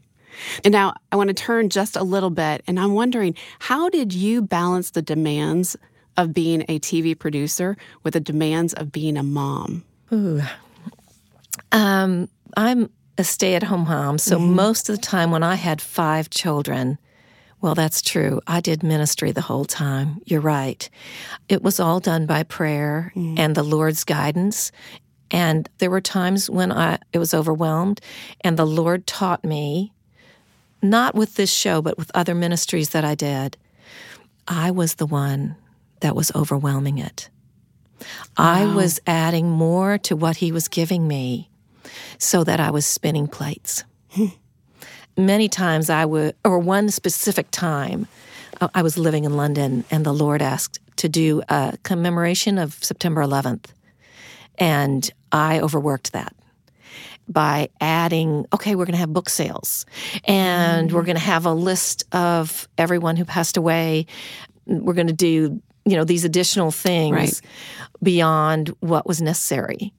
And 0.64 0.70
now 0.70 0.94
I 1.10 1.16
want 1.16 1.28
to 1.28 1.34
turn 1.34 1.68
just 1.68 1.96
a 1.96 2.04
little 2.04 2.30
bit 2.30 2.62
and 2.68 2.78
I'm 2.78 2.94
wondering, 2.94 3.34
how 3.58 3.88
did 3.88 4.12
you 4.12 4.40
balance 4.40 4.90
the 4.90 5.02
demands 5.02 5.76
of 6.16 6.32
being 6.32 6.62
a 6.68 6.78
TV 6.78 7.18
producer 7.18 7.76
with 8.02 8.14
the 8.14 8.20
demands 8.20 8.72
of 8.74 8.92
being 8.92 9.16
a 9.16 9.22
mom? 9.22 9.84
Ooh. 10.12 10.42
Um, 11.72 12.28
I'm 12.56 12.90
a 13.18 13.24
stay 13.24 13.54
at 13.54 13.62
home 13.62 13.84
mom. 13.84 14.18
So 14.18 14.38
mm-hmm. 14.38 14.54
most 14.54 14.88
of 14.88 14.96
the 14.96 15.02
time 15.02 15.30
when 15.30 15.42
I 15.42 15.54
had 15.54 15.80
five 15.80 16.30
children, 16.30 16.98
well, 17.60 17.74
that's 17.74 18.02
true. 18.02 18.40
I 18.46 18.60
did 18.60 18.82
ministry 18.82 19.32
the 19.32 19.40
whole 19.40 19.64
time. 19.64 20.20
You're 20.26 20.40
right. 20.40 20.88
It 21.48 21.62
was 21.62 21.80
all 21.80 22.00
done 22.00 22.26
by 22.26 22.42
prayer 22.42 23.12
mm. 23.16 23.38
and 23.38 23.54
the 23.54 23.62
Lord's 23.62 24.04
guidance. 24.04 24.70
And 25.30 25.68
there 25.78 25.90
were 25.90 26.02
times 26.02 26.50
when 26.50 26.70
I 26.70 26.98
it 27.12 27.18
was 27.18 27.32
overwhelmed, 27.32 28.00
and 28.42 28.56
the 28.56 28.66
Lord 28.66 29.06
taught 29.06 29.42
me, 29.44 29.92
not 30.82 31.14
with 31.14 31.36
this 31.36 31.50
show, 31.50 31.80
but 31.80 31.96
with 31.96 32.10
other 32.14 32.34
ministries 32.34 32.90
that 32.90 33.04
I 33.04 33.14
did. 33.14 33.56
I 34.46 34.70
was 34.70 34.96
the 34.96 35.06
one 35.06 35.56
that 36.00 36.16
was 36.16 36.32
overwhelming 36.34 36.98
it. 36.98 37.28
Wow. 38.00 38.06
I 38.36 38.74
was 38.74 39.00
adding 39.06 39.48
more 39.48 39.98
to 39.98 40.16
what 40.16 40.36
he 40.36 40.52
was 40.52 40.68
giving 40.68 41.06
me 41.06 41.50
so 42.18 42.44
that 42.44 42.60
I 42.60 42.70
was 42.70 42.86
spinning 42.86 43.26
plates. 43.26 43.84
Many 45.16 45.48
times 45.48 45.90
I 45.90 46.04
would, 46.04 46.34
or 46.44 46.58
one 46.58 46.90
specific 46.90 47.50
time, 47.50 48.08
uh, 48.60 48.68
I 48.74 48.82
was 48.82 48.98
living 48.98 49.24
in 49.24 49.36
London 49.36 49.84
and 49.90 50.04
the 50.04 50.12
Lord 50.12 50.42
asked 50.42 50.80
to 50.96 51.08
do 51.08 51.42
a 51.48 51.76
commemoration 51.82 52.58
of 52.58 52.82
September 52.82 53.22
11th. 53.22 53.66
And 54.58 55.08
I 55.32 55.60
overworked 55.60 56.12
that 56.12 56.34
by 57.28 57.68
adding, 57.80 58.46
okay, 58.52 58.74
we're 58.74 58.84
going 58.84 58.94
to 58.94 58.98
have 58.98 59.12
book 59.12 59.28
sales 59.28 59.86
and 60.24 60.90
mm. 60.90 60.92
we're 60.92 61.02
going 61.02 61.16
to 61.16 61.22
have 61.22 61.46
a 61.46 61.52
list 61.52 62.04
of 62.12 62.68
everyone 62.76 63.16
who 63.16 63.24
passed 63.24 63.56
away. 63.56 64.06
We're 64.66 64.94
going 64.94 65.06
to 65.06 65.12
do 65.12 65.62
you 65.84 65.96
know 65.96 66.04
these 66.04 66.24
additional 66.24 66.70
things 66.70 67.12
right. 67.12 67.40
beyond 68.02 68.68
what 68.80 69.06
was 69.06 69.20
necessary. 69.20 69.92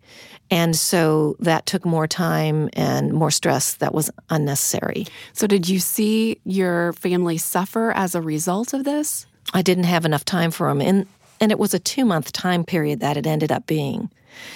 And 0.52 0.76
so 0.76 1.36
that 1.39 1.65
took 1.65 1.86
more 1.86 2.08
time 2.08 2.69
and 2.74 3.12
more 3.12 3.32
stress 3.32 3.76
that 3.76 3.93
was 3.95 4.12
unnecessary. 4.30 5.08
So 5.34 5.48
did 5.48 5.67
you 5.67 5.80
see 5.80 6.39
your 6.43 6.93
family 6.93 7.39
suffer 7.39 7.91
as 7.91 8.13
a 8.13 8.21
result 8.21 8.74
of 8.74 8.84
this? 8.84 9.26
I 9.54 9.63
didn't 9.63 9.86
have 9.86 10.06
enough 10.06 10.26
time 10.26 10.52
for 10.52 10.67
them 10.67 10.82
and 10.82 11.08
and 11.41 11.52
it 11.52 11.60
was 11.60 11.74
a 11.74 11.80
two 11.80 12.06
month 12.06 12.32
time 12.32 12.63
period 12.63 13.00
that 13.02 13.17
it 13.17 13.28
ended 13.28 13.52
up 13.52 13.67
being. 13.67 14.10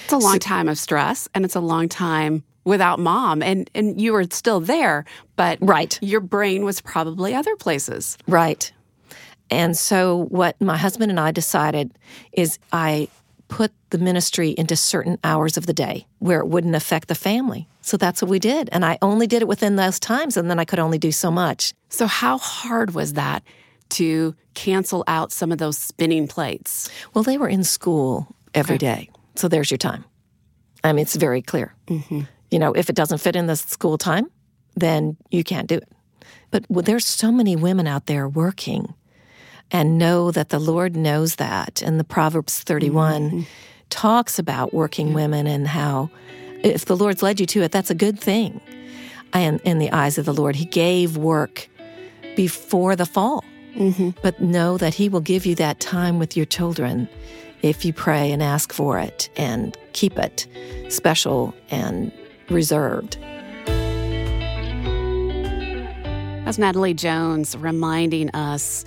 It's 0.04 0.14
a 0.14 0.18
long 0.18 0.34
so, 0.34 0.40
time 0.40 0.70
of 0.70 0.78
stress 0.78 1.28
and 1.34 1.44
it's 1.44 1.56
a 1.56 1.60
long 1.60 1.90
time 1.90 2.44
without 2.66 3.00
mom. 3.00 3.42
And 3.42 3.70
and 3.74 4.00
you 4.00 4.14
were 4.14 4.26
still 4.32 4.60
there 4.60 5.06
but 5.36 5.58
right. 5.62 5.98
your 6.02 6.22
brain 6.22 6.66
was 6.66 6.82
probably 6.82 7.34
other 7.34 7.56
places. 7.56 8.18
Right 8.28 8.72
and 9.50 9.78
so, 9.78 10.26
what 10.30 10.60
my 10.62 10.78
husband 10.78 11.10
and 11.12 11.20
I 11.20 11.32
decided 11.32 11.92
is 12.32 12.60
I 12.72 13.08
put 13.48 13.72
the 13.90 13.98
ministry 13.98 14.52
into 14.52 14.76
certain 14.76 15.18
hours 15.24 15.58
of 15.58 15.66
the 15.66 15.74
day 15.74 16.06
where 16.20 16.40
it 16.40 16.48
wouldn't 16.48 16.76
affect 16.76 17.08
the 17.08 17.16
family. 17.16 17.68
So 17.82 17.98
that's 17.98 18.22
what 18.22 18.30
we 18.30 18.38
did. 18.38 18.70
And 18.72 18.86
I 18.86 19.00
only 19.02 19.26
did 19.26 19.42
it 19.42 19.48
within 19.48 19.76
those 19.76 20.00
times, 20.00 20.38
and 20.38 20.50
then 20.50 20.60
I 20.60 20.66
could 20.66 20.80
only 20.80 21.00
do 21.00 21.12
so 21.12 21.32
much. 21.32 21.74
So, 21.90 22.06
how 22.06 22.38
hard 22.38 22.94
was 22.94 23.14
that 23.14 23.44
to 23.90 24.36
cancel 24.54 25.04
out 25.08 25.32
some 25.32 25.52
of 25.52 25.58
those 25.58 25.78
spinning 25.78 26.28
plates? 26.28 26.90
Well, 27.14 27.24
they 27.24 27.38
were 27.38 27.50
in 27.50 27.64
school 27.64 28.28
every 28.54 28.78
day, 28.78 29.10
So 29.36 29.48
there's 29.48 29.72
your 29.72 29.78
time. 29.78 30.06
I 30.84 30.94
mean, 30.94 31.02
it's 31.02 31.16
very 31.16 31.42
clear. 31.42 31.74
Mm-hmm. 31.88 32.22
You 32.52 32.60
know, 32.60 32.74
if 32.74 32.90
it 32.90 32.96
doesn't 32.96 33.18
fit 33.18 33.36
in 33.36 33.48
the 33.48 33.56
school 33.56 33.98
time, 33.98 34.30
then 34.76 35.18
you 35.32 35.44
can't 35.44 35.68
do 35.68 35.76
it. 35.76 35.90
But 36.52 36.66
there's 36.70 37.06
so 37.06 37.32
many 37.32 37.56
women 37.56 37.88
out 37.88 38.06
there 38.06 38.28
working 38.28 38.94
and 39.72 39.98
know 39.98 40.32
that 40.32 40.50
the 40.50 40.60
Lord 40.60 40.96
knows 40.96 41.36
that. 41.36 41.82
And 41.82 42.00
the 42.00 42.04
Proverbs 42.04 42.60
31 42.62 43.22
Mm-hmm. 43.30 43.42
talks 43.90 44.40
about 44.40 44.74
working 44.74 45.14
women 45.14 45.48
and 45.48 45.68
how 45.68 46.10
if 46.64 46.86
the 46.86 46.96
Lord's 46.96 47.24
led 47.24 47.40
you 47.40 47.46
to 47.48 47.62
it, 47.64 47.72
that's 47.72 47.90
a 47.90 47.96
good 47.96 48.20
thing. 48.20 48.60
And 49.34 49.62
in 49.62 49.80
the 49.80 49.92
eyes 49.92 50.18
of 50.18 50.26
the 50.26 50.34
Lord, 50.34 50.56
He 50.56 50.66
gave 50.66 51.18
work 51.18 51.70
before 52.36 52.96
the 52.96 53.06
fall. 53.06 53.44
Mm-hmm. 53.76 54.10
But 54.22 54.42
know 54.42 54.78
that 54.78 54.96
He 54.96 55.10
will 55.10 55.22
give 55.22 55.46
you 55.46 55.56
that 55.56 55.80
time 55.80 56.20
with 56.20 56.36
your 56.36 56.46
children 56.46 57.08
if 57.62 57.86
you 57.86 57.94
pray 57.94 58.32
and 58.32 58.42
ask 58.42 58.74
for 58.74 58.98
it 59.00 59.30
and 59.36 59.78
keep 59.94 60.18
it 60.18 60.48
special 60.90 61.54
and 61.70 62.12
reserved. 62.50 63.18
That's 66.46 66.58
Natalie 66.58 66.96
Jones 66.96 67.56
reminding 67.58 68.32
us 68.32 68.84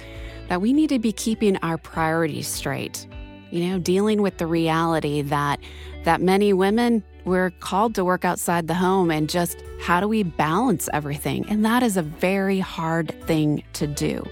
that 0.52 0.60
we 0.60 0.74
need 0.74 0.90
to 0.90 0.98
be 0.98 1.12
keeping 1.12 1.56
our 1.62 1.78
priorities 1.78 2.46
straight. 2.46 3.06
You 3.50 3.70
know, 3.70 3.78
dealing 3.78 4.20
with 4.20 4.36
the 4.36 4.46
reality 4.46 5.22
that 5.22 5.58
that 6.04 6.20
many 6.20 6.52
women 6.52 7.02
we're 7.24 7.48
called 7.60 7.94
to 7.94 8.04
work 8.04 8.26
outside 8.26 8.68
the 8.68 8.74
home 8.74 9.10
and 9.10 9.30
just 9.30 9.56
how 9.80 9.98
do 9.98 10.06
we 10.06 10.22
balance 10.22 10.90
everything? 10.92 11.46
And 11.48 11.64
that 11.64 11.82
is 11.82 11.96
a 11.96 12.02
very 12.02 12.58
hard 12.58 13.18
thing 13.24 13.64
to 13.72 13.86
do. 13.86 14.22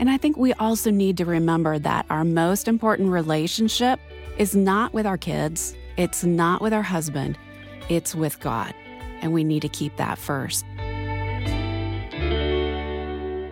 And 0.00 0.10
I 0.10 0.16
think 0.16 0.36
we 0.36 0.52
also 0.54 0.90
need 0.90 1.16
to 1.18 1.24
remember 1.24 1.78
that 1.78 2.06
our 2.10 2.24
most 2.24 2.66
important 2.66 3.10
relationship 3.10 4.00
is 4.38 4.56
not 4.56 4.92
with 4.92 5.06
our 5.06 5.16
kids, 5.16 5.76
it's 5.96 6.24
not 6.24 6.60
with 6.60 6.72
our 6.72 6.82
husband, 6.82 7.38
it's 7.88 8.16
with 8.16 8.40
God. 8.40 8.74
And 9.20 9.32
we 9.32 9.44
need 9.44 9.62
to 9.62 9.68
keep 9.68 9.96
that 9.98 10.18
first. 10.18 10.64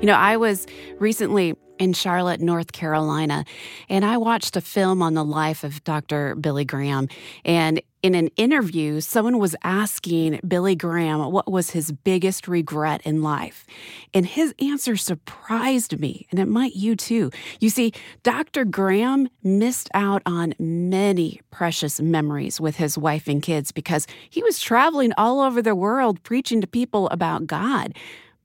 You 0.01 0.07
know, 0.07 0.14
I 0.14 0.38
was 0.38 0.66
recently 0.99 1.55
in 1.81 1.95
Charlotte, 1.95 2.40
North 2.40 2.73
Carolina, 2.73 3.45
and 3.88 4.05
I 4.05 4.19
watched 4.19 4.57
a 4.57 4.61
film 4.61 5.03
on 5.03 5.14
the 5.14 5.25
life 5.25 5.64
of 5.64 5.83
Dr. 5.83 6.35
Billy 6.37 6.64
Graham. 6.64 7.09
And 7.45 7.81
in 8.03 8.14
an 8.14 8.29
interview, 8.37 9.01
someone 9.01 9.38
was 9.38 9.55
asking 9.62 10.40
Billy 10.47 10.75
Graham 10.75 11.33
what 11.33 11.51
was 11.51 11.71
his 11.71 11.93
biggest 11.93 12.49
regret 12.49 13.03
in 13.05 13.23
life. 13.23 13.66
And 14.14 14.25
his 14.25 14.55
answer 14.59 14.97
surprised 14.97 15.99
me, 15.99 16.27
and 16.31 16.38
it 16.38 16.47
might 16.47 16.75
you 16.75 16.97
too. 16.97 17.31
You 17.61 17.69
see, 17.69 17.93
Dr. 18.23 18.64
Graham 18.64 19.29
missed 19.43 19.90
out 19.93 20.23
on 20.25 20.55
many 20.59 21.40
precious 21.51 22.01
memories 22.01 22.61
with 22.61 22.77
his 22.77 22.97
wife 22.97 23.29
and 23.29 23.43
kids 23.43 23.73
because 23.73 24.07
he 24.29 24.43
was 24.43 24.61
traveling 24.61 25.12
all 25.19 25.40
over 25.40 25.61
the 25.61 25.75
world 25.75 26.23
preaching 26.23 26.61
to 26.61 26.66
people 26.66 27.09
about 27.09 27.47
God. 27.47 27.95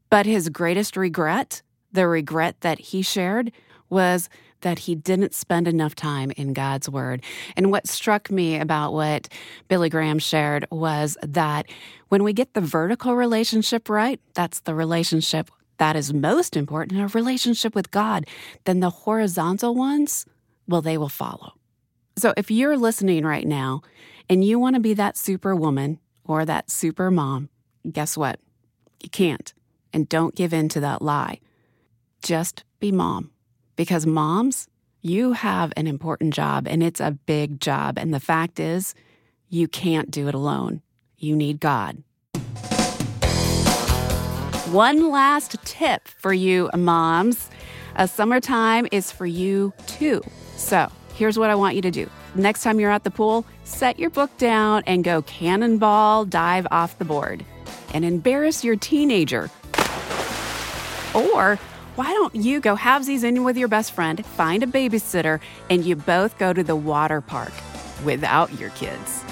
But 0.10 0.26
his 0.26 0.50
greatest 0.50 0.96
regret, 0.98 1.62
the 1.96 2.08
regret 2.08 2.62
that 2.62 2.80
he 2.80 3.02
shared, 3.02 3.52
was 3.90 4.30
that 4.62 4.80
he 4.80 4.96
didn't 4.96 5.34
spend 5.34 5.68
enough 5.68 5.94
time 5.96 6.32
in 6.32 6.54
God's 6.54 6.90
Word. 6.90 7.22
And 7.56 7.72
what 7.72 7.88
struck 7.88 8.32
me 8.32 8.60
about 8.60 8.94
what 8.94 9.28
Billy 9.68 9.90
Graham 9.90 10.18
shared 10.18 10.66
was 10.72 11.18
that 11.22 11.68
when 12.10 12.24
we 12.24 12.34
get 12.34 12.54
the 12.54 12.62
vertical 12.62 13.16
relationship 13.16 13.90
right, 13.90 14.20
that's 14.34 14.62
the 14.62 14.74
relationship 14.74 15.52
that 15.78 15.96
is 15.96 16.14
most 16.14 16.56
important, 16.56 17.02
a 17.02 17.08
relationship 17.08 17.76
with 17.76 17.92
God, 17.92 18.26
then 18.64 18.80
the 18.80 18.90
horizontal 18.90 19.76
ones, 19.76 20.26
well, 20.68 20.82
they 20.82 20.98
will 20.98 21.10
follow. 21.10 21.54
So 22.18 22.34
if 22.38 22.50
you're 22.50 22.78
listening 22.78 23.26
right 23.26 23.46
now 23.46 23.82
and 24.30 24.44
you 24.44 24.58
want 24.58 24.76
to 24.76 24.80
be 24.80 24.94
that 24.94 25.18
superwoman 25.18 26.00
or 26.24 26.46
that 26.46 26.72
super 26.72 27.12
mom, 27.12 27.50
guess 27.92 28.18
what? 28.18 28.40
You 29.04 29.10
can't. 29.10 29.54
And 29.94 30.10
don't 30.10 30.34
give 30.34 30.54
in 30.54 30.70
to 30.70 30.80
that 30.80 31.02
lie. 31.02 31.40
Just 32.26 32.64
be 32.80 32.92
mom. 32.92 33.30
Because 33.76 34.08
moms, 34.08 34.68
you 35.04 35.34
have 35.34 35.72
an 35.78 35.86
important 35.86 36.34
job 36.34 36.68
and 36.68 36.82
it's 36.82 37.00
a 37.00 37.12
big 37.12 37.62
job. 37.62 38.00
And 38.00 38.12
the 38.12 38.20
fact 38.20 38.60
is, 38.60 38.96
you 39.48 39.68
can't 39.68 40.10
do 40.10 40.28
it 40.28 40.34
alone. 40.34 40.82
You 41.20 41.36
need 41.36 41.60
God. 41.60 42.02
One 44.72 45.12
last 45.12 45.56
tip 45.66 46.08
for 46.08 46.34
you 46.34 46.72
moms 46.76 47.52
a 47.96 48.08
summertime 48.08 48.88
is 48.92 49.12
for 49.12 49.28
you 49.28 49.72
too. 49.86 50.24
So 50.58 50.92
here's 51.14 51.38
what 51.38 51.52
I 51.52 51.56
want 51.56 51.76
you 51.76 51.84
to 51.84 51.92
do. 51.92 52.10
Next 52.34 52.64
time 52.64 52.80
you're 52.80 52.90
at 52.90 53.04
the 53.04 53.12
pool, 53.12 53.46
set 53.66 54.00
your 54.00 54.10
book 54.10 54.36
down 54.40 54.82
and 54.88 55.04
go 55.04 55.22
cannonball 55.22 56.26
dive 56.26 56.66
off 56.72 56.98
the 56.98 57.06
board 57.06 57.46
and 57.94 58.04
embarrass 58.04 58.64
your 58.64 58.78
teenager. 58.78 59.52
Or 61.14 61.60
why 61.96 62.12
don't 62.12 62.36
you 62.36 62.60
go 62.60 62.76
have 62.76 62.96
halvesies 62.96 63.24
in 63.24 63.44
with 63.44 63.58
your 63.58 63.68
best 63.68 63.92
friend, 63.92 64.26
find 64.26 64.64
a 64.64 64.68
babysitter, 64.68 65.40
and 65.70 65.86
you 65.86 65.96
both 65.96 66.38
go 66.38 66.54
to 66.54 66.64
the 66.64 66.76
water 66.76 67.22
park 67.22 67.52
without 68.04 68.58
your 68.60 68.70
kids? 68.72 69.24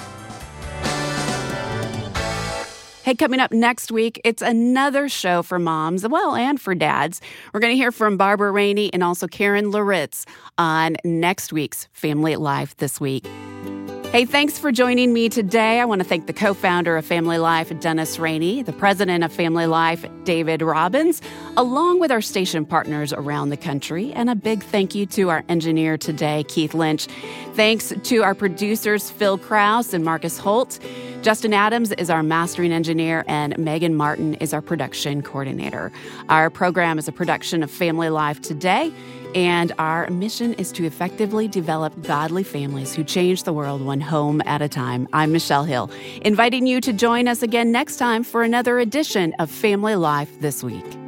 Hey, 3.04 3.14
coming 3.14 3.40
up 3.40 3.52
next 3.52 3.92
week, 3.92 4.20
it's 4.24 4.40
another 4.40 5.10
show 5.10 5.42
for 5.42 5.58
moms, 5.58 6.08
well, 6.08 6.34
and 6.34 6.58
for 6.58 6.74
dads. 6.74 7.20
We're 7.52 7.60
going 7.60 7.72
to 7.72 7.76
hear 7.76 7.92
from 7.92 8.16
Barbara 8.16 8.50
Rainey 8.50 8.92
and 8.94 9.04
also 9.04 9.26
Karen 9.26 9.70
Loritts 9.70 10.24
on 10.56 10.96
next 11.04 11.52
week's 11.52 11.88
Family 11.92 12.36
Life 12.36 12.76
This 12.78 13.00
Week. 13.00 13.26
Hey, 14.14 14.26
thanks 14.26 14.60
for 14.60 14.70
joining 14.70 15.12
me 15.12 15.28
today. 15.28 15.80
I 15.80 15.84
want 15.86 16.00
to 16.00 16.06
thank 16.06 16.28
the 16.28 16.32
co 16.32 16.54
founder 16.54 16.96
of 16.96 17.04
Family 17.04 17.36
Life, 17.36 17.76
Dennis 17.80 18.16
Rainey, 18.16 18.62
the 18.62 18.72
president 18.72 19.24
of 19.24 19.32
Family 19.32 19.66
Life, 19.66 20.06
David 20.22 20.62
Robbins, 20.62 21.20
along 21.56 21.98
with 21.98 22.12
our 22.12 22.20
station 22.20 22.64
partners 22.64 23.12
around 23.12 23.48
the 23.48 23.56
country. 23.56 24.12
And 24.12 24.30
a 24.30 24.36
big 24.36 24.62
thank 24.62 24.94
you 24.94 25.04
to 25.06 25.30
our 25.30 25.42
engineer 25.48 25.98
today, 25.98 26.44
Keith 26.46 26.74
Lynch. 26.74 27.08
Thanks 27.54 27.92
to 28.04 28.22
our 28.22 28.36
producers, 28.36 29.10
Phil 29.10 29.36
Kraus 29.36 29.92
and 29.92 30.04
Marcus 30.04 30.38
Holt. 30.38 30.78
Justin 31.22 31.52
Adams 31.52 31.90
is 31.90 32.08
our 32.08 32.22
mastering 32.22 32.70
engineer, 32.70 33.24
and 33.26 33.58
Megan 33.58 33.96
Martin 33.96 34.34
is 34.34 34.54
our 34.54 34.62
production 34.62 35.22
coordinator. 35.22 35.90
Our 36.28 36.50
program 36.50 37.00
is 37.00 37.08
a 37.08 37.12
production 37.12 37.64
of 37.64 37.70
Family 37.70 38.10
Life 38.10 38.40
Today. 38.42 38.92
And 39.34 39.72
our 39.78 40.08
mission 40.10 40.54
is 40.54 40.70
to 40.72 40.84
effectively 40.84 41.48
develop 41.48 42.02
godly 42.02 42.44
families 42.44 42.94
who 42.94 43.02
change 43.02 43.42
the 43.42 43.52
world 43.52 43.82
one 43.82 44.00
home 44.00 44.40
at 44.46 44.62
a 44.62 44.68
time. 44.68 45.08
I'm 45.12 45.32
Michelle 45.32 45.64
Hill, 45.64 45.90
inviting 46.22 46.66
you 46.66 46.80
to 46.80 46.92
join 46.92 47.26
us 47.26 47.42
again 47.42 47.72
next 47.72 47.96
time 47.96 48.22
for 48.22 48.42
another 48.42 48.78
edition 48.78 49.34
of 49.38 49.50
Family 49.50 49.96
Life 49.96 50.40
This 50.40 50.62
Week. 50.62 51.03